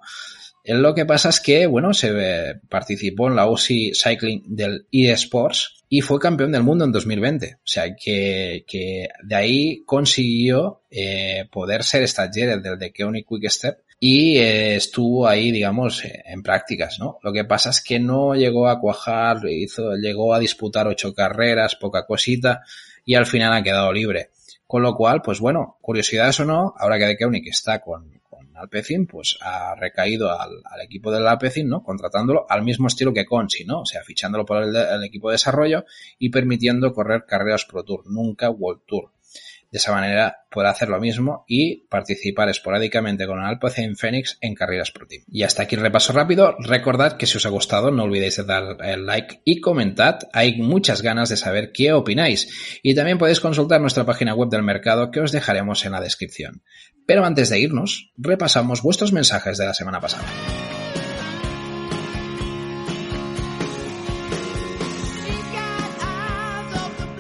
Lo 0.66 0.96
que 0.96 1.06
pasa 1.06 1.30
es 1.30 1.42
que, 1.42 1.68
bueno, 1.68 1.94
se 1.94 2.62
participó 2.70 3.28
en 3.28 3.36
la 3.36 3.50
UCI 3.50 3.92
Cycling 3.94 4.44
del 4.56 4.88
eSports 4.92 5.84
y 5.90 6.02
fue 6.02 6.20
campeón 6.20 6.54
del 6.54 6.64
mundo 6.64 6.86
en 6.86 6.92
2020. 6.92 7.56
O 7.56 7.60
sea, 7.66 7.94
que, 7.96 8.64
que 8.66 9.10
de 9.24 9.36
ahí 9.36 9.84
consiguió 9.86 10.84
eh, 10.90 11.46
poder 11.52 11.84
ser 11.84 12.08
stagiaire 12.08 12.58
del 12.60 12.94
Keone 12.94 13.26
Quick 13.26 13.50
Step 13.50 13.80
y 14.00 14.38
eh, 14.38 14.76
estuvo 14.76 15.28
ahí, 15.28 15.52
digamos, 15.52 16.02
en 16.04 16.44
prácticas, 16.44 16.98
¿no? 17.00 17.20
Lo 17.24 17.32
que 17.32 17.46
pasa 17.46 17.70
es 17.70 17.82
que 17.82 18.00
no 18.00 18.34
llegó 18.34 18.68
a 18.68 18.80
cuajar, 18.80 19.38
hizo, 19.50 19.96
llegó 19.96 20.34
a 20.34 20.40
disputar 20.40 20.88
ocho 20.88 21.14
carreras, 21.14 21.76
poca 21.76 22.06
cosita, 22.06 22.64
y 23.06 23.16
al 23.16 23.26
final 23.26 23.54
ha 23.54 23.64
quedado 23.64 23.94
libre. 23.94 24.30
Con 24.66 24.82
lo 24.82 24.96
cual, 24.96 25.22
pues 25.22 25.40
bueno, 25.40 25.78
curiosidades 25.82 26.40
o 26.40 26.46
no, 26.46 26.74
ahora 26.78 26.98
que 26.98 27.06
de 27.06 27.42
está 27.46 27.80
con 27.80 28.23
Alpecin, 28.58 29.08
pues 29.08 29.38
ha 29.42 29.76
recaído 29.76 30.32
al, 30.40 30.62
equipo 30.84 31.12
del 31.12 31.28
Alpecin, 31.28 31.68
¿no? 31.68 31.84
Contratándolo 31.84 32.46
al 32.50 32.64
mismo 32.64 32.88
estilo 32.88 33.14
que 33.14 33.26
Consi, 33.26 33.66
¿no? 33.66 33.82
O 33.82 33.86
sea, 33.86 34.04
fichándolo 34.04 34.46
por 34.46 34.64
el, 34.64 35.04
equipo 35.04 35.30
de 35.30 35.36
desarrollo 35.36 35.86
y 36.18 36.30
permitiendo 36.30 36.94
correr 36.94 37.26
carreras 37.26 37.66
Pro 37.66 37.84
Tour, 37.84 38.04
nunca 38.06 38.50
World 38.50 38.82
Tour. 38.86 39.12
De 39.74 39.80
esa 39.80 39.92
manera 39.92 40.46
podrá 40.52 40.70
hacer 40.70 40.88
lo 40.88 41.00
mismo 41.00 41.46
y 41.48 41.88
participar 41.88 42.48
esporádicamente 42.48 43.26
con 43.26 43.40
Alpecin 43.40 43.96
Phoenix 43.96 44.38
en 44.40 44.54
carreras 44.54 44.92
Pro 44.92 45.08
Team. 45.08 45.24
Y 45.28 45.42
hasta 45.42 45.64
aquí 45.64 45.74
el 45.74 45.82
repaso 45.82 46.14
rápido. 46.14 46.56
Recordad 46.60 47.18
que 47.18 47.26
si 47.26 47.38
os 47.38 47.46
ha 47.48 47.50
gustado 47.50 47.90
no 47.90 48.04
olvidéis 48.04 48.38
de 48.38 48.44
dar 48.44 48.78
el 48.84 49.08
like 49.08 49.42
y 49.46 49.62
comentad. 49.62 50.20
Hay 50.32 50.62
muchas 50.62 51.02
ganas 51.02 51.30
de 51.30 51.38
saber 51.38 51.72
qué 51.72 51.92
opináis. 51.92 52.80
Y 52.84 52.94
también 52.94 53.18
podéis 53.18 53.40
consultar 53.40 53.82
nuestra 53.82 54.06
página 54.06 54.36
web 54.36 54.50
del 54.50 54.62
mercado 54.62 55.10
que 55.10 55.22
os 55.22 55.32
dejaremos 55.32 55.84
en 55.86 55.94
la 55.94 56.02
descripción. 56.02 56.62
Pero 57.06 57.26
antes 57.26 57.50
de 57.50 57.60
irnos, 57.60 58.12
repasamos 58.18 58.82
vuestros 58.82 59.12
mensajes 59.12 59.58
de 59.58 59.66
la 59.66 59.74
semana 59.74 60.00
pasada. 60.00 60.26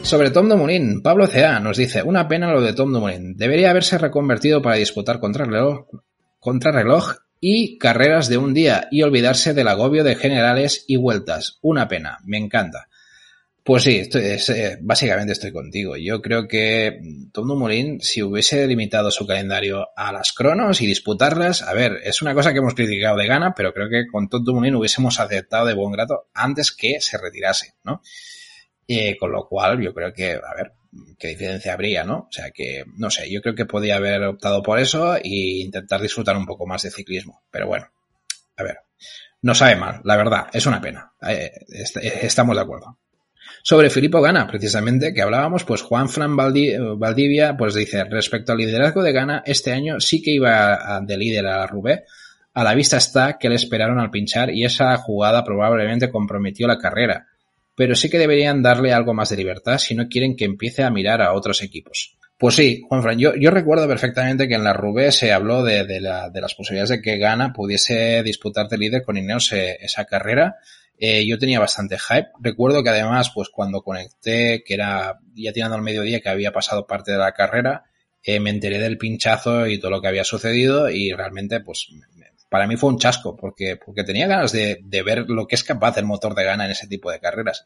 Sobre 0.03 0.29
Tom 0.31 0.47
Dumoulin, 0.47 1.01
Pablo 1.01 1.27
C.A. 1.27 1.59
nos 1.59 1.77
dice, 1.77 2.03
una 2.03 2.27
pena 2.27 2.51
lo 2.51 2.61
de 2.61 2.73
Tom 2.73 2.93
Dumoulin. 2.93 3.35
Debería 3.35 3.71
haberse 3.71 3.97
reconvertido 3.97 4.61
para 4.61 4.75
disputar 4.75 5.19
contra 5.19 5.45
reloj, 5.45 5.87
contra 6.39 6.71
reloj 6.71 7.13
y 7.39 7.77
carreras 7.77 8.29
de 8.29 8.37
un 8.37 8.53
día 8.53 8.87
y 8.91 9.01
olvidarse 9.01 9.53
del 9.53 9.67
agobio 9.67 10.03
de 10.03 10.15
generales 10.15 10.85
y 10.87 10.97
vueltas. 10.97 11.57
Una 11.61 11.87
pena, 11.87 12.19
me 12.25 12.37
encanta. 12.37 12.89
Pues 13.63 13.83
sí, 13.83 14.09
es, 14.13 14.49
eh, 14.49 14.77
básicamente 14.81 15.31
estoy 15.31 15.53
contigo. 15.53 15.95
Yo 15.95 16.21
creo 16.21 16.49
que 16.49 16.99
Tom 17.31 17.47
Dumoulin, 17.47 18.01
si 18.01 18.21
hubiese 18.21 18.67
limitado 18.67 19.09
su 19.09 19.25
calendario 19.25 19.87
a 19.95 20.11
las 20.11 20.33
cronos 20.33 20.81
y 20.81 20.87
disputarlas, 20.87 21.61
a 21.61 21.73
ver, 21.73 22.01
es 22.03 22.21
una 22.21 22.33
cosa 22.33 22.51
que 22.51 22.59
hemos 22.59 22.75
criticado 22.75 23.15
de 23.15 23.25
gana, 23.25 23.53
pero 23.55 23.73
creo 23.73 23.87
que 23.89 24.05
con 24.11 24.27
Tom 24.27 24.43
Dumoulin 24.43 24.75
hubiésemos 24.75 25.17
aceptado 25.21 25.65
de 25.65 25.75
buen 25.75 25.93
grato 25.93 26.27
antes 26.33 26.73
que 26.73 26.99
se 26.99 27.17
retirase, 27.17 27.75
¿no? 27.85 28.01
Eh, 28.85 29.15
con 29.17 29.31
lo 29.31 29.47
cual, 29.47 29.81
yo 29.81 29.93
creo 29.93 30.11
que, 30.11 30.33
a 30.33 30.55
ver, 30.55 30.73
qué 31.17 31.29
diferencia 31.29 31.71
habría, 31.71 32.03
¿no? 32.03 32.27
O 32.27 32.31
sea 32.31 32.51
que, 32.51 32.83
no 32.97 33.09
sé, 33.09 33.31
yo 33.31 33.41
creo 33.41 33.55
que 33.55 33.65
podía 33.65 33.95
haber 33.95 34.23
optado 34.23 34.61
por 34.61 34.77
eso 34.79 35.15
e 35.15 35.21
intentar 35.23 36.01
disfrutar 36.01 36.35
un 36.35 36.45
poco 36.45 36.67
más 36.67 36.81
de 36.81 36.91
ciclismo. 36.91 37.43
Pero 37.49 37.67
bueno, 37.67 37.87
a 38.57 38.63
ver, 38.63 38.79
no 39.41 39.55
sabe 39.55 39.77
mal, 39.77 40.01
la 40.03 40.17
verdad, 40.17 40.47
es 40.51 40.65
una 40.65 40.81
pena. 40.81 41.13
Eh, 41.25 41.49
estamos 42.21 42.57
de 42.57 42.61
acuerdo. 42.61 42.99
Sobre 43.61 43.89
Filippo 43.89 44.21
Gana, 44.21 44.47
precisamente, 44.47 45.13
que 45.13 45.21
hablábamos, 45.21 45.63
pues 45.63 45.81
Juan 45.81 46.09
Fran 46.09 46.35
Valdivia, 46.35 47.55
pues 47.55 47.75
dice, 47.75 48.03
respecto 48.05 48.51
al 48.51 48.57
liderazgo 48.57 49.03
de 49.03 49.13
Gana, 49.13 49.43
este 49.45 49.71
año 49.71 49.99
sí 49.99 50.21
que 50.21 50.31
iba 50.31 51.01
de 51.01 51.17
líder 51.17 51.45
a 51.47 51.59
la 51.59 51.67
Rubé. 51.67 52.03
A 52.53 52.63
la 52.63 52.75
vista 52.75 52.97
está 52.97 53.37
que 53.37 53.49
le 53.49 53.55
esperaron 53.55 53.99
al 53.99 54.11
pinchar 54.11 54.49
y 54.51 54.65
esa 54.65 54.95
jugada 54.97 55.43
probablemente 55.43 56.11
comprometió 56.11 56.67
la 56.67 56.77
carrera 56.77 57.27
pero 57.75 57.95
sí 57.95 58.09
que 58.09 58.19
deberían 58.19 58.61
darle 58.61 58.93
algo 58.93 59.13
más 59.13 59.29
de 59.29 59.37
libertad 59.37 59.77
si 59.77 59.95
no 59.95 60.07
quieren 60.07 60.35
que 60.35 60.45
empiece 60.45 60.83
a 60.83 60.91
mirar 60.91 61.21
a 61.21 61.33
otros 61.33 61.61
equipos. 61.61 62.17
Pues 62.37 62.55
sí, 62.55 62.81
Juanfran, 62.87 63.17
yo, 63.19 63.35
yo 63.35 63.51
recuerdo 63.51 63.87
perfectamente 63.87 64.47
que 64.47 64.55
en 64.55 64.63
la 64.63 64.73
Rubé 64.73 65.11
se 65.11 65.31
habló 65.31 65.63
de, 65.63 65.99
la, 66.01 66.29
de, 66.29 66.41
las 66.41 66.55
posibilidades 66.55 66.89
de 66.89 67.01
que 67.01 67.17
Gana 67.17 67.53
pudiese 67.53 68.21
disputar 68.23 68.67
de 68.67 68.77
líder 68.77 69.03
con 69.03 69.17
Ineos 69.17 69.51
eh, 69.53 69.77
esa 69.79 70.05
carrera. 70.05 70.57
Eh, 70.97 71.25
yo 71.27 71.37
tenía 71.37 71.59
bastante 71.59 71.97
hype. 71.97 72.29
Recuerdo 72.39 72.83
que 72.83 72.89
además, 72.89 73.31
pues 73.33 73.49
cuando 73.49 73.81
conecté, 73.81 74.63
que 74.63 74.73
era 74.73 75.19
ya 75.35 75.51
tirando 75.51 75.75
al 75.75 75.81
mediodía, 75.81 76.21
que 76.21 76.29
había 76.29 76.51
pasado 76.51 76.87
parte 76.87 77.11
de 77.11 77.17
la 77.17 77.33
carrera, 77.33 77.85
eh, 78.23 78.39
me 78.39 78.51
enteré 78.51 78.79
del 78.79 78.97
pinchazo 78.97 79.67
y 79.67 79.79
todo 79.79 79.91
lo 79.91 80.01
que 80.01 80.07
había 80.07 80.23
sucedido 80.23 80.89
y 80.89 81.11
realmente, 81.11 81.59
pues 81.59 81.89
para 82.53 82.67
mí 82.67 82.77
fue 82.77 82.91
un 82.91 82.99
chasco, 82.99 83.35
porque, 83.35 83.77
porque 83.83 84.03
tenía 84.03 84.27
ganas 84.27 84.51
de, 84.51 84.79
de, 84.83 85.01
ver 85.01 85.25
lo 85.27 85.47
que 85.47 85.55
es 85.55 85.63
capaz 85.63 85.97
el 85.97 86.05
motor 86.05 86.35
de 86.35 86.43
Gana 86.43 86.65
en 86.65 86.71
ese 86.71 86.85
tipo 86.85 87.11
de 87.11 87.19
carreras. 87.19 87.65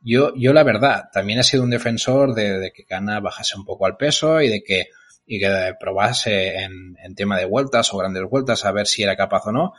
Yo, 0.00 0.32
yo 0.34 0.54
la 0.54 0.62
verdad, 0.62 1.10
también 1.12 1.38
he 1.38 1.44
sido 1.44 1.62
un 1.62 1.68
defensor 1.68 2.34
de, 2.34 2.58
de 2.58 2.72
que 2.72 2.84
Gana 2.88 3.20
bajase 3.20 3.58
un 3.58 3.66
poco 3.66 3.84
al 3.84 3.98
peso 3.98 4.40
y 4.40 4.48
de 4.48 4.64
que, 4.64 4.86
y 5.26 5.38
que 5.38 5.74
probase 5.78 6.62
en, 6.62 6.96
en 7.04 7.14
tema 7.14 7.36
de 7.36 7.44
vueltas 7.44 7.92
o 7.92 7.98
grandes 7.98 8.24
vueltas 8.24 8.64
a 8.64 8.72
ver 8.72 8.86
si 8.86 9.02
era 9.02 9.16
capaz 9.16 9.42
o 9.48 9.52
no. 9.52 9.74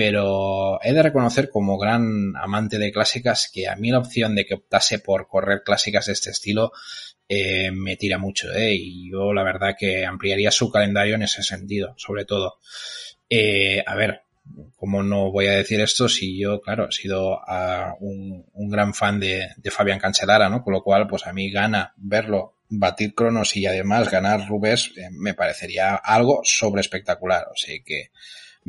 Pero 0.00 0.82
he 0.82 0.94
de 0.94 1.02
reconocer 1.02 1.50
como 1.50 1.76
gran 1.76 2.34
amante 2.34 2.78
de 2.78 2.90
clásicas 2.90 3.50
que 3.52 3.68
a 3.68 3.76
mí 3.76 3.90
la 3.90 3.98
opción 3.98 4.34
de 4.34 4.46
que 4.46 4.54
optase 4.54 4.98
por 4.98 5.28
correr 5.28 5.60
clásicas 5.62 6.06
de 6.06 6.14
este 6.14 6.30
estilo 6.30 6.72
eh, 7.28 7.70
me 7.70 7.96
tira 7.96 8.16
mucho, 8.16 8.50
¿eh? 8.50 8.72
Y 8.72 9.10
yo 9.10 9.34
la 9.34 9.42
verdad 9.42 9.76
que 9.78 10.06
ampliaría 10.06 10.50
su 10.50 10.70
calendario 10.70 11.16
en 11.16 11.22
ese 11.24 11.42
sentido, 11.42 11.92
sobre 11.98 12.24
todo. 12.24 12.60
Eh, 13.28 13.84
a 13.86 13.94
ver, 13.94 14.22
¿cómo 14.74 15.02
no 15.02 15.30
voy 15.30 15.48
a 15.48 15.52
decir 15.52 15.82
esto 15.82 16.08
si 16.08 16.40
yo, 16.40 16.62
claro, 16.62 16.88
he 16.88 16.92
sido 16.92 17.34
uh, 17.34 17.94
un, 18.00 18.46
un, 18.54 18.70
gran 18.70 18.94
fan 18.94 19.20
de, 19.20 19.50
de, 19.58 19.70
Fabián 19.70 19.98
Cancelara, 19.98 20.48
¿no? 20.48 20.64
Con 20.64 20.72
lo 20.72 20.82
cual, 20.82 21.08
pues 21.08 21.26
a 21.26 21.34
mí 21.34 21.50
gana 21.50 21.92
verlo 21.98 22.54
batir 22.70 23.14
cronos 23.14 23.54
y 23.54 23.66
además 23.66 24.10
ganar 24.10 24.48
Rubés 24.48 24.92
eh, 24.96 25.10
me 25.10 25.34
parecería 25.34 25.94
algo 25.94 26.40
sobre 26.42 26.80
espectacular. 26.80 27.48
O 27.52 27.56
sea 27.56 27.76
que 27.84 28.10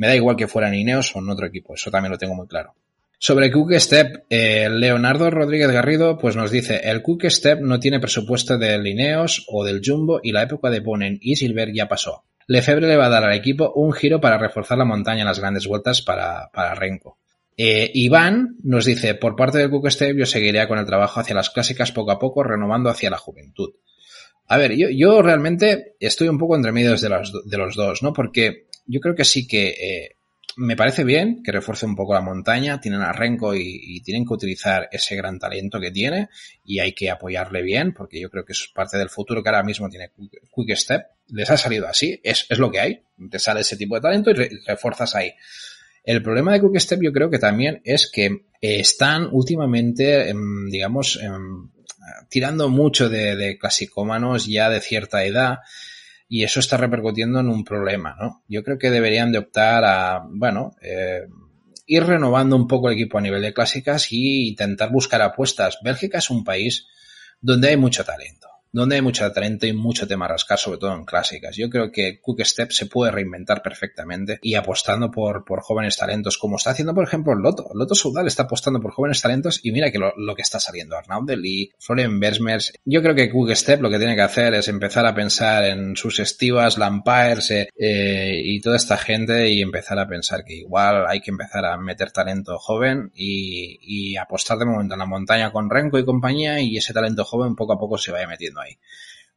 me 0.02 0.08
da 0.08 0.16
igual 0.16 0.34
que 0.34 0.48
fueran 0.48 0.74
Ineos 0.74 1.14
o 1.14 1.20
en 1.20 1.28
otro 1.28 1.46
equipo, 1.46 1.74
eso 1.74 1.88
también 1.88 2.10
lo 2.10 2.18
tengo 2.18 2.34
muy 2.34 2.48
claro. 2.48 2.74
Sobre 3.20 3.52
Quick 3.52 3.78
Step, 3.78 4.24
eh, 4.30 4.68
Leonardo 4.68 5.30
Rodríguez 5.30 5.70
Garrido 5.70 6.18
pues 6.18 6.34
nos 6.34 6.50
dice, 6.50 6.80
el 6.82 7.04
Quick 7.04 7.30
Step 7.30 7.60
no 7.60 7.78
tiene 7.78 8.00
presupuesto 8.00 8.58
del 8.58 8.84
Ineos 8.84 9.46
o 9.46 9.64
del 9.64 9.80
Jumbo 9.80 10.18
y 10.20 10.32
la 10.32 10.42
época 10.42 10.70
de 10.70 10.80
Bonen 10.80 11.18
y 11.20 11.36
Silver 11.36 11.72
ya 11.72 11.86
pasó. 11.86 12.24
Lefebvre 12.48 12.88
le 12.88 12.96
va 12.96 13.06
a 13.06 13.10
dar 13.10 13.22
al 13.22 13.32
equipo 13.32 13.72
un 13.76 13.92
giro 13.92 14.20
para 14.20 14.38
reforzar 14.38 14.76
la 14.76 14.84
montaña 14.84 15.20
en 15.20 15.28
las 15.28 15.38
grandes 15.38 15.68
vueltas 15.68 16.02
para, 16.02 16.50
para 16.52 16.74
Renko. 16.74 17.18
Eh, 17.56 17.92
Iván 17.94 18.56
nos 18.64 18.84
dice, 18.84 19.14
por 19.14 19.36
parte 19.36 19.58
del 19.58 19.70
Cook 19.70 19.88
Step 19.88 20.16
yo 20.16 20.26
seguiría 20.26 20.66
con 20.66 20.80
el 20.80 20.86
trabajo 20.86 21.20
hacia 21.20 21.36
las 21.36 21.50
clásicas 21.50 21.92
poco 21.92 22.10
a 22.10 22.18
poco, 22.18 22.42
renovando 22.42 22.90
hacia 22.90 23.08
la 23.08 23.18
juventud. 23.18 23.70
A 24.48 24.56
ver, 24.56 24.74
yo, 24.74 24.88
yo 24.90 25.22
realmente 25.22 25.94
estoy 26.00 26.26
un 26.26 26.38
poco 26.38 26.56
entre 26.56 26.72
medios 26.72 27.00
de 27.00 27.08
los, 27.08 27.48
de 27.48 27.56
los 27.56 27.76
dos, 27.76 28.02
¿no? 28.02 28.12
Porque 28.12 28.66
yo 28.86 29.00
creo 29.00 29.14
que 29.14 29.24
sí 29.24 29.46
que 29.46 29.68
eh, 29.68 30.16
me 30.56 30.76
parece 30.76 31.04
bien 31.04 31.42
que 31.42 31.52
refuerce 31.52 31.86
un 31.86 31.96
poco 31.96 32.14
la 32.14 32.20
montaña, 32.20 32.80
tienen 32.80 33.00
a 33.00 33.12
Renko 33.12 33.54
y, 33.54 34.00
tienen 34.02 34.26
que 34.26 34.34
utilizar 34.34 34.88
ese 34.92 35.16
gran 35.16 35.38
talento 35.38 35.80
que 35.80 35.90
tiene 35.90 36.28
y 36.64 36.80
hay 36.80 36.92
que 36.92 37.10
apoyarle 37.10 37.62
bien 37.62 37.94
porque 37.94 38.20
yo 38.20 38.30
creo 38.30 38.44
que 38.44 38.52
es 38.52 38.70
parte 38.74 38.98
del 38.98 39.08
futuro 39.08 39.42
que 39.42 39.48
ahora 39.48 39.62
mismo 39.62 39.88
tiene 39.88 40.10
Quick 40.54 40.76
Step. 40.76 41.02
Les 41.28 41.48
ha 41.50 41.56
salido 41.56 41.88
así, 41.88 42.20
es, 42.22 42.46
es 42.48 42.58
lo 42.58 42.70
que 42.70 42.80
hay, 42.80 43.02
te 43.30 43.38
sale 43.38 43.60
ese 43.60 43.76
tipo 43.76 43.94
de 43.94 44.02
talento 44.02 44.30
y 44.30 44.34
re, 44.34 44.50
refuerzas 44.66 45.14
ahí. 45.14 45.32
El 46.04 46.22
problema 46.22 46.52
de 46.52 46.60
Quickstep 46.60 47.00
yo 47.00 47.12
creo 47.12 47.30
que 47.30 47.38
también 47.38 47.80
es 47.84 48.10
que 48.10 48.46
están 48.60 49.28
últimamente, 49.30 50.28
em, 50.28 50.68
digamos, 50.68 51.18
em, 51.22 51.70
tirando 52.28 52.68
mucho 52.68 53.08
de 53.08 53.56
clasicómanos 53.58 54.46
ya 54.46 54.68
de 54.68 54.80
cierta 54.80 55.24
edad 55.24 55.60
y 56.34 56.44
eso 56.44 56.60
está 56.60 56.78
repercutiendo 56.78 57.40
en 57.40 57.50
un 57.50 57.62
problema, 57.62 58.16
¿no? 58.18 58.42
Yo 58.48 58.64
creo 58.64 58.78
que 58.78 58.90
deberían 58.90 59.32
de 59.32 59.36
optar 59.36 59.84
a, 59.84 60.24
bueno, 60.30 60.74
eh, 60.80 61.26
ir 61.84 62.04
renovando 62.04 62.56
un 62.56 62.66
poco 62.66 62.88
el 62.88 62.94
equipo 62.94 63.18
a 63.18 63.20
nivel 63.20 63.42
de 63.42 63.52
clásicas 63.52 64.10
y 64.10 64.48
intentar 64.48 64.90
buscar 64.90 65.20
apuestas. 65.20 65.78
Bélgica 65.84 66.16
es 66.16 66.30
un 66.30 66.42
país 66.42 66.86
donde 67.42 67.68
hay 67.68 67.76
mucho 67.76 68.02
talento 68.02 68.48
donde 68.72 68.96
hay 68.96 69.02
mucho 69.02 69.30
talento 69.30 69.66
y 69.66 69.72
mucho 69.72 70.06
tema 70.08 70.24
a 70.24 70.28
rascar, 70.28 70.58
sobre 70.58 70.78
todo 70.78 70.94
en 70.94 71.04
clásicas. 71.04 71.56
Yo 71.56 71.68
creo 71.68 71.92
que 71.92 72.20
Quick 72.24 72.44
Step 72.44 72.70
se 72.72 72.86
puede 72.86 73.12
reinventar 73.12 73.62
perfectamente 73.62 74.38
y 74.42 74.54
apostando 74.54 75.10
por, 75.10 75.44
por 75.44 75.60
jóvenes 75.60 75.96
talentos, 75.96 76.38
como 76.38 76.56
está 76.56 76.70
haciendo, 76.70 76.94
por 76.94 77.04
ejemplo, 77.04 77.34
Loto. 77.34 77.70
Loto 77.74 77.94
Soudal 77.94 78.26
está 78.26 78.44
apostando 78.44 78.80
por 78.80 78.92
jóvenes 78.92 79.20
talentos 79.20 79.60
y 79.62 79.72
mira 79.72 79.90
que 79.90 79.98
lo, 79.98 80.34
que 80.34 80.42
está 80.42 80.58
saliendo. 80.58 80.96
Arnaud 80.96 81.26
de 81.26 81.36
Lee, 81.36 81.72
Florian 81.78 82.18
Bersmers. 82.18 82.72
Yo 82.84 83.02
creo 83.02 83.14
que 83.14 83.30
Quick 83.30 83.54
Step 83.54 83.82
lo 83.82 83.90
que 83.90 83.98
tiene 83.98 84.16
que 84.16 84.22
hacer 84.22 84.54
es 84.54 84.68
empezar 84.68 85.04
a 85.04 85.14
pensar 85.14 85.64
en 85.64 85.94
sus 85.94 86.18
estivas, 86.18 86.78
Lampires 86.78 87.50
eh, 87.50 87.68
eh, 87.78 88.40
y 88.42 88.60
toda 88.60 88.76
esta 88.76 88.96
gente 88.96 89.50
y 89.50 89.60
empezar 89.60 89.98
a 89.98 90.08
pensar 90.08 90.44
que 90.44 90.54
igual 90.54 91.04
hay 91.06 91.20
que 91.20 91.30
empezar 91.30 91.66
a 91.66 91.76
meter 91.76 92.10
talento 92.10 92.58
joven 92.58 93.10
y, 93.14 93.78
y 93.82 94.16
apostar 94.16 94.58
de 94.58 94.64
momento 94.64 94.94
en 94.94 95.00
la 95.00 95.06
montaña 95.06 95.52
con 95.52 95.68
Renko 95.68 95.98
y 95.98 96.04
compañía 96.04 96.60
y 96.60 96.78
ese 96.78 96.94
talento 96.94 97.24
joven 97.24 97.54
poco 97.54 97.74
a 97.74 97.78
poco 97.78 97.98
se 97.98 98.12
vaya 98.12 98.26
metiendo 98.26 98.61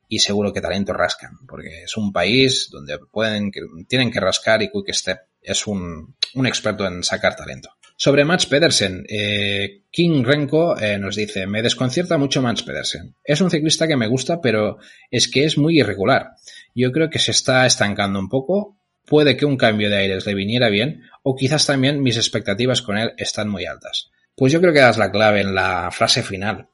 y 0.07 0.19
seguro 0.19 0.53
que 0.53 0.61
talento 0.61 0.93
rascan, 0.93 1.45
porque 1.47 1.83
es 1.83 1.97
un 1.97 2.11
país 2.11 2.69
donde 2.71 2.99
pueden, 2.99 3.51
tienen 3.88 4.11
que 4.11 4.19
rascar 4.19 4.61
y 4.61 4.69
Quick 4.69 4.93
Step 4.93 5.19
es 5.41 5.67
un, 5.67 6.15
experto 6.45 6.85
en 6.85 7.03
sacar 7.03 7.35
talento. 7.35 7.69
Sobre 7.97 8.25
Mats 8.25 8.45
Pedersen, 8.45 9.05
eh, 9.07 9.83
King 9.89 10.23
Renko 10.23 10.77
eh, 10.77 10.97
nos 10.97 11.15
dice, 11.15 11.47
me 11.47 11.61
desconcierta 11.61 12.17
mucho 12.17 12.41
Mats 12.41 12.63
Pedersen. 12.63 13.15
Es 13.23 13.39
un 13.39 13.49
ciclista 13.49 13.88
que 13.88 13.95
me 13.95 14.07
gusta, 14.07 14.41
pero 14.41 14.79
es 15.09 15.29
que 15.29 15.45
es 15.45 15.57
muy 15.57 15.79
irregular. 15.79 16.31
Yo 16.73 16.91
creo 16.91 17.09
que 17.09 17.19
se 17.19 17.31
está 17.31 17.65
estancando 17.65 18.19
un 18.19 18.27
poco. 18.27 18.77
Puede 19.05 19.38
que 19.38 19.45
un 19.45 19.55
cambio 19.55 19.89
de 19.89 19.97
aires 19.97 20.25
le 20.25 20.33
viniera 20.33 20.67
bien, 20.69 21.03
o 21.23 21.35
quizás 21.35 21.65
también 21.65 22.01
mis 22.01 22.17
expectativas 22.17 22.81
con 22.81 22.97
él 22.97 23.13
están 23.17 23.47
muy 23.47 23.65
altas. 23.65 24.11
Pues 24.35 24.51
yo 24.51 24.59
creo 24.59 24.73
que 24.73 24.81
das 24.81 24.97
la 24.97 25.11
clave 25.11 25.41
en 25.41 25.55
la 25.55 25.89
frase 25.91 26.21
final. 26.21 26.67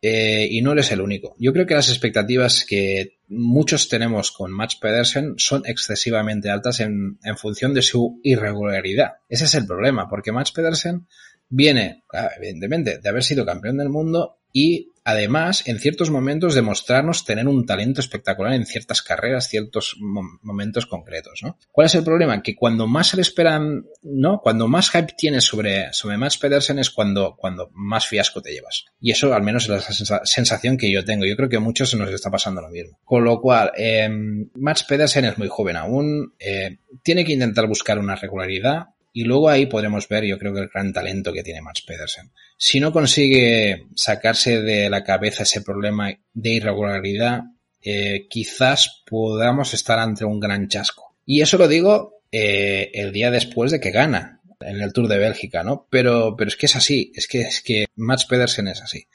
Eh, 0.00 0.46
y 0.50 0.62
no 0.62 0.72
eres 0.72 0.92
el 0.92 1.00
único. 1.00 1.34
Yo 1.38 1.52
creo 1.52 1.66
que 1.66 1.74
las 1.74 1.88
expectativas 1.88 2.64
que 2.64 3.18
muchos 3.26 3.88
tenemos 3.88 4.30
con 4.30 4.52
Max 4.52 4.76
Pedersen 4.76 5.34
son 5.38 5.62
excesivamente 5.66 6.50
altas 6.50 6.78
en, 6.80 7.18
en 7.24 7.36
función 7.36 7.74
de 7.74 7.82
su 7.82 8.20
irregularidad. 8.22 9.14
Ese 9.28 9.46
es 9.46 9.54
el 9.54 9.66
problema, 9.66 10.08
porque 10.08 10.30
Max 10.30 10.52
Pedersen 10.52 11.08
viene, 11.48 12.04
evidentemente, 12.36 12.98
de 12.98 13.08
haber 13.08 13.24
sido 13.24 13.44
campeón 13.44 13.78
del 13.78 13.88
mundo 13.88 14.37
y 14.52 14.92
además 15.08 15.66
en 15.66 15.78
ciertos 15.78 16.10
momentos 16.10 16.54
demostrarnos 16.54 17.24
tener 17.24 17.48
un 17.48 17.64
talento 17.64 18.00
espectacular 18.00 18.52
en 18.52 18.66
ciertas 18.66 19.00
carreras, 19.00 19.48
ciertos 19.48 19.96
momentos 19.98 20.84
concretos, 20.84 21.40
¿no? 21.42 21.58
¿Cuál 21.72 21.86
es 21.86 21.94
el 21.94 22.04
problema? 22.04 22.42
Que 22.42 22.54
cuando 22.54 22.86
más 22.86 23.08
se 23.08 23.16
le 23.16 23.22
esperan, 23.22 23.86
¿no? 24.02 24.40
Cuando 24.42 24.68
más 24.68 24.90
hype 24.90 25.14
tienes 25.16 25.44
sobre, 25.44 25.92
sobre 25.94 26.18
Max 26.18 26.36
Pedersen 26.36 26.78
es 26.78 26.90
cuando, 26.90 27.36
cuando 27.38 27.70
más 27.72 28.06
fiasco 28.06 28.42
te 28.42 28.52
llevas. 28.52 28.84
Y 29.00 29.10
eso 29.10 29.32
al 29.32 29.42
menos 29.42 29.64
es 29.64 30.10
la 30.10 30.20
sensación 30.24 30.76
que 30.76 30.92
yo 30.92 31.02
tengo. 31.04 31.24
Yo 31.24 31.36
creo 31.36 31.48
que 31.48 31.56
a 31.56 31.60
muchos 31.60 31.94
nos 31.94 32.10
está 32.10 32.30
pasando 32.30 32.60
lo 32.60 32.68
mismo. 32.68 32.98
Con 33.04 33.24
lo 33.24 33.40
cual, 33.40 33.72
eh, 33.78 34.10
Max 34.54 34.84
Pedersen 34.84 35.24
es 35.24 35.38
muy 35.38 35.48
joven 35.48 35.76
aún, 35.76 36.34
eh, 36.38 36.80
tiene 37.02 37.24
que 37.24 37.32
intentar 37.32 37.66
buscar 37.66 37.98
una 37.98 38.14
regularidad, 38.14 38.88
y 39.12 39.24
luego 39.24 39.48
ahí 39.48 39.66
podremos 39.66 40.08
ver, 40.08 40.24
yo 40.24 40.38
creo 40.38 40.54
que 40.54 40.60
el 40.60 40.68
gran 40.68 40.92
talento 40.92 41.32
que 41.32 41.42
tiene 41.42 41.62
Max 41.62 41.82
Pedersen. 41.82 42.30
Si 42.56 42.80
no 42.80 42.92
consigue 42.92 43.86
sacarse 43.94 44.62
de 44.62 44.90
la 44.90 45.04
cabeza 45.04 45.42
ese 45.42 45.62
problema 45.62 46.12
de 46.34 46.50
irregularidad, 46.50 47.42
eh, 47.82 48.26
quizás 48.28 49.02
podamos 49.06 49.74
estar 49.74 49.98
ante 49.98 50.24
un 50.24 50.40
gran 50.40 50.68
chasco. 50.68 51.16
Y 51.24 51.40
eso 51.40 51.58
lo 51.58 51.68
digo 51.68 52.22
eh, 52.32 52.90
el 52.94 53.12
día 53.12 53.30
después 53.30 53.70
de 53.70 53.80
que 53.80 53.90
gana 53.90 54.40
en 54.60 54.80
el 54.80 54.92
Tour 54.92 55.08
de 55.08 55.18
Bélgica, 55.18 55.62
¿no? 55.62 55.86
Pero, 55.90 56.34
pero 56.36 56.48
es 56.48 56.56
que 56.56 56.66
es 56.66 56.76
así, 56.76 57.12
es 57.14 57.28
que, 57.28 57.42
es 57.42 57.62
que 57.62 57.86
Max 57.96 58.26
Pedersen 58.26 58.68
es 58.68 58.82
así. 58.82 59.06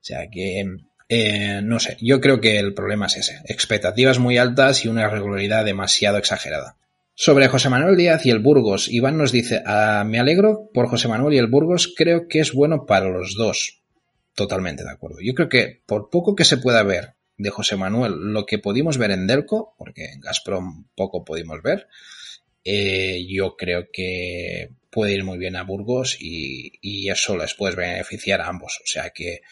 O 0.00 0.04
sea 0.04 0.28
que, 0.30 0.64
eh, 1.08 1.60
no 1.62 1.80
sé, 1.80 1.96
yo 2.00 2.20
creo 2.20 2.40
que 2.40 2.58
el 2.58 2.74
problema 2.74 3.06
es 3.06 3.16
ese. 3.16 3.40
Expectativas 3.44 4.18
muy 4.18 4.38
altas 4.38 4.84
y 4.84 4.88
una 4.88 5.08
regularidad 5.08 5.64
demasiado 5.64 6.18
exagerada. 6.18 6.76
Sobre 7.22 7.48
José 7.48 7.68
Manuel 7.68 7.98
Díaz 7.98 8.24
y 8.24 8.30
el 8.30 8.38
Burgos, 8.38 8.88
Iván 8.88 9.18
nos 9.18 9.30
dice, 9.30 9.62
ah, 9.66 10.04
me 10.06 10.18
alegro 10.18 10.70
por 10.72 10.88
José 10.88 11.06
Manuel 11.06 11.34
y 11.34 11.36
el 11.36 11.48
Burgos, 11.48 11.92
creo 11.94 12.28
que 12.28 12.40
es 12.40 12.54
bueno 12.54 12.86
para 12.86 13.10
los 13.10 13.34
dos. 13.34 13.82
Totalmente 14.34 14.84
de 14.84 14.90
acuerdo. 14.90 15.18
Yo 15.20 15.34
creo 15.34 15.50
que 15.50 15.82
por 15.84 16.08
poco 16.08 16.34
que 16.34 16.46
se 16.46 16.56
pueda 16.56 16.82
ver 16.82 17.16
de 17.36 17.50
José 17.50 17.76
Manuel 17.76 18.14
lo 18.32 18.46
que 18.46 18.58
pudimos 18.58 18.96
ver 18.96 19.10
en 19.10 19.26
Delco, 19.26 19.74
porque 19.76 20.06
en 20.06 20.20
Gazprom 20.20 20.86
poco 20.94 21.22
pudimos 21.22 21.60
ver, 21.62 21.88
eh, 22.64 23.26
yo 23.28 23.54
creo 23.54 23.88
que 23.92 24.70
puede 24.88 25.12
ir 25.12 25.22
muy 25.22 25.36
bien 25.36 25.56
a 25.56 25.62
Burgos 25.62 26.16
y, 26.18 27.10
eso 27.10 27.36
les 27.36 27.52
puede 27.52 27.76
beneficiar 27.76 28.40
a 28.40 28.48
ambos. 28.48 28.80
O 28.82 28.86
sea 28.86 29.10
que, 29.10 29.42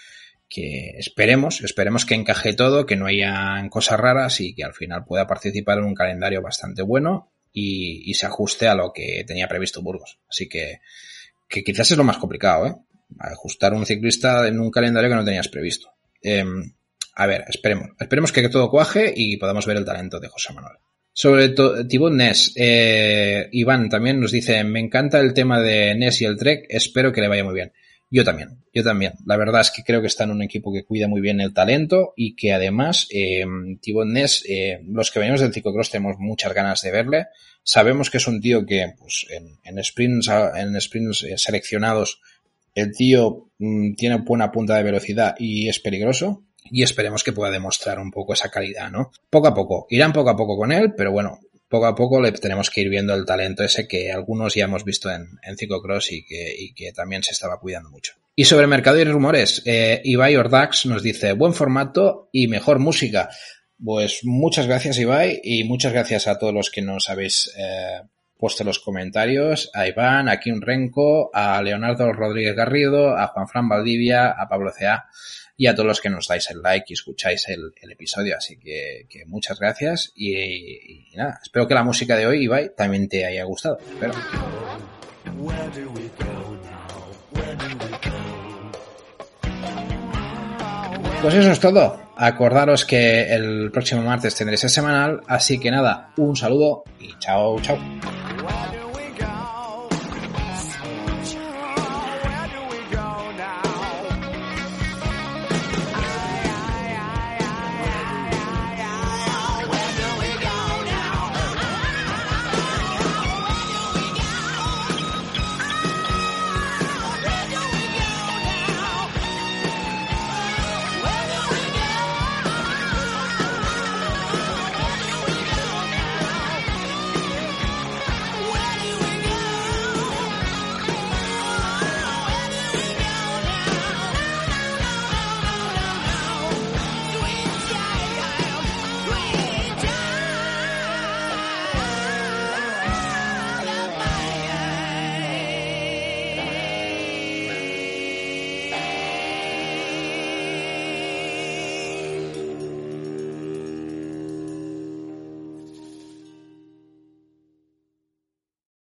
que 0.49 0.95
esperemos, 0.97 1.61
esperemos 1.61 2.07
que 2.07 2.15
encaje 2.15 2.55
todo, 2.55 2.87
que 2.87 2.97
no 2.97 3.05
haya 3.05 3.63
cosas 3.69 4.01
raras 4.01 4.41
y 4.41 4.55
que 4.55 4.65
al 4.65 4.73
final 4.73 5.05
pueda 5.05 5.27
participar 5.27 5.77
en 5.77 5.85
un 5.85 5.95
calendario 5.95 6.41
bastante 6.41 6.81
bueno 6.81 7.31
y, 7.59 8.15
se 8.15 8.27
ajuste 8.27 8.69
a 8.69 8.75
lo 8.75 8.93
que 8.93 9.25
tenía 9.27 9.49
previsto 9.49 9.83
Burgos. 9.83 10.19
Así 10.29 10.49
que, 10.49 10.81
que 11.49 11.63
quizás 11.63 11.91
es 11.91 11.97
lo 11.97 12.05
más 12.05 12.19
complicado, 12.19 12.67
¿eh? 12.67 12.75
Ajustar 13.19 13.73
un 13.73 13.87
ciclista 13.87 14.47
en 14.47 14.61
un 14.61 14.71
calendario 14.71 15.09
que 15.09 15.17
no 15.17 15.25
tenías 15.25 15.49
previsto. 15.49 15.91
Em, 16.23 16.75
a 17.15 17.27
ver, 17.27 17.45
esperemos. 17.49 17.89
Esperemos 17.99 18.33
que 18.33 18.49
todo 18.49 18.71
cuaje 18.71 19.13
y 19.17 19.37
podamos 19.39 19.67
ver 19.67 19.77
el 19.77 19.85
talento 19.85 20.21
de 20.21 20.29
José 20.29 20.53
Manuel. 20.53 20.77
Sobre 21.13 21.49
Tibot 21.49 22.13
Ness, 22.13 22.53
eh, 22.55 23.49
Iván 23.51 23.89
también 23.89 24.21
nos 24.21 24.31
dice, 24.31 24.63
me 24.63 24.79
encanta 24.79 25.19
el 25.19 25.35
tema 25.35 25.61
de 25.61 25.97
Ness 25.97 26.21
y 26.23 26.27
el 26.27 26.37
Trek, 26.37 26.67
espero 26.69 27.13
que 27.13 27.21
le 27.21 27.27
vaya 27.27 27.43
muy 27.43 27.55
bien. 27.55 27.73
Yo 28.11 28.25
también, 28.25 28.65
yo 28.73 28.83
también. 28.83 29.13
La 29.27 29.37
verdad 29.37 29.61
es 29.61 29.71
que 29.71 29.83
creo 29.83 30.01
que 30.01 30.07
está 30.07 30.25
en 30.25 30.31
un 30.31 30.43
equipo 30.43 30.73
que 30.73 30.85
cuida 30.85 31.09
muy 31.09 31.21
bien 31.21 31.41
el 31.41 31.53
talento 31.53 32.15
y 32.17 32.35
que 32.35 32.53
además 32.53 33.07
eh, 33.11 33.45
Ness, 33.47 34.45
eh, 34.49 34.81
los 34.87 35.11
que 35.11 35.19
venimos 35.19 35.41
del 35.41 35.53
ciclocross 35.53 35.91
tenemos 35.91 36.17
muchas 36.19 36.55
ganas 36.55 36.81
de 36.83 36.91
verle. 36.91 37.27
Sabemos 37.63 38.09
que 38.09 38.17
es 38.17 38.27
un 38.27 38.41
tío 38.41 38.65
que 38.65 38.95
pues, 38.99 39.27
en, 39.29 39.59
en 39.63 39.85
sprints, 39.85 40.29
en 40.29 40.81
sprints 40.81 41.25
eh, 41.25 41.37
seleccionados 41.37 42.21
el 42.75 42.93
tío 42.93 43.51
mm, 43.59 43.95
tiene 43.95 44.17
buena 44.19 44.53
punta 44.53 44.77
de 44.77 44.85
velocidad 44.85 45.35
y 45.39 45.69
es 45.69 45.81
peligroso 45.81 46.45
y 46.71 46.83
esperemos 46.83 47.25
que 47.25 47.33
pueda 47.33 47.51
demostrar 47.51 47.99
un 47.99 48.11
poco 48.11 48.35
esa 48.35 48.51
calidad, 48.51 48.91
¿no? 48.91 49.11
Poco 49.31 49.49
a 49.49 49.55
poco, 49.55 49.87
irán 49.91 50.13
poco 50.13 50.31
a 50.31 50.37
poco 50.37 50.57
con 50.57 50.71
él, 50.71 50.95
pero 50.95 51.11
bueno, 51.11 51.41
poco 51.69 51.87
a 51.87 51.95
poco 51.95 52.21
le 52.21 52.33
tenemos 52.33 52.71
que 52.71 52.81
ir 52.81 52.89
viendo 52.89 53.15
el 53.15 53.25
talento 53.25 53.63
ese 53.63 53.87
que 53.87 54.11
algunos 54.11 54.55
ya 54.55 54.65
hemos 54.65 54.85
visto 54.85 55.11
en, 55.11 55.39
en 55.43 55.57
Ciclocross 55.57 56.13
y 56.13 56.25
que, 56.25 56.55
y 56.59 56.73
que 56.73 56.93
también 56.93 57.23
se 57.23 57.33
estaba 57.33 57.61
cuidando 57.61 57.91
mucho. 57.91 58.15
Y 58.35 58.45
sobre 58.45 58.67
mercado 58.67 58.99
y 58.99 59.05
rumores, 59.05 59.63
eh, 59.65 60.01
Ibai 60.05 60.37
Ordax 60.37 60.87
nos 60.87 61.03
dice 61.03 61.33
buen 61.33 61.55
formato 61.55 62.29
y 62.33 62.49
mejor 62.49 62.79
música. 62.79 63.29
Pues 63.85 64.21
muchas 64.25 64.67
gracias 64.67 64.99
Ibai 64.99 65.41
y 65.43 65.65
muchas 65.65 65.93
gracias 65.93 66.27
a 66.27 66.39
todos 66.39 66.55
los 66.55 66.71
que 66.71 66.83
nos 66.83 67.11
habéis 67.11 67.53
eh, 67.57 68.01
puesto 68.39 68.65
los 68.65 68.79
comentarios, 68.79 69.71
a 69.75 69.87
Iván, 69.87 70.29
a 70.29 70.39
Kim 70.39 70.61
Renko, 70.61 71.31
a 71.35 71.61
Leonardo 71.63 72.13
Rodríguez 72.13 72.55
Garrido, 72.55 73.17
a 73.17 73.27
Juan 73.29 73.49
Fran 73.49 73.69
Valdivia, 73.69 74.31
a 74.31 74.49
Pablo 74.49 74.71
C.A 74.71 75.07
y 75.61 75.67
a 75.67 75.75
todos 75.75 75.89
los 75.89 76.01
que 76.01 76.09
nos 76.09 76.29
dais 76.29 76.49
el 76.51 76.63
like 76.63 76.87
y 76.89 76.93
escucháis 76.95 77.49
el, 77.49 77.73
episodio. 77.91 78.37
Así 78.37 78.57
que, 78.57 79.07
muchas 79.27 79.59
gracias 79.59 80.13
y, 80.15 81.09
nada, 81.17 81.41
espero 81.43 81.67
que 81.67 81.75
la 81.75 81.83
música 81.83 82.17
de 82.17 82.29
hoy, 82.29 82.45
Ibai, 82.45 82.71
también 82.77 83.09
te 83.09 83.27
haya 83.27 83.43
gustado. 83.43 83.79
Pues 91.21 91.35
eso 91.35 91.51
es 91.51 91.59
todo. 91.61 91.99
Acordaros 92.17 92.85
que 92.85 93.33
el 93.35 93.71
próximo 93.73 94.03
martes 94.03 94.35
tendréis 94.35 94.65
el 94.65 94.71
semanal, 94.71 95.21
así 95.27 95.59
que 95.59 95.71
nada, 95.71 96.11
un 96.17 96.37
saludo 96.37 96.85
y 97.01 97.17
chao, 97.19 97.61
chao. 97.61 97.79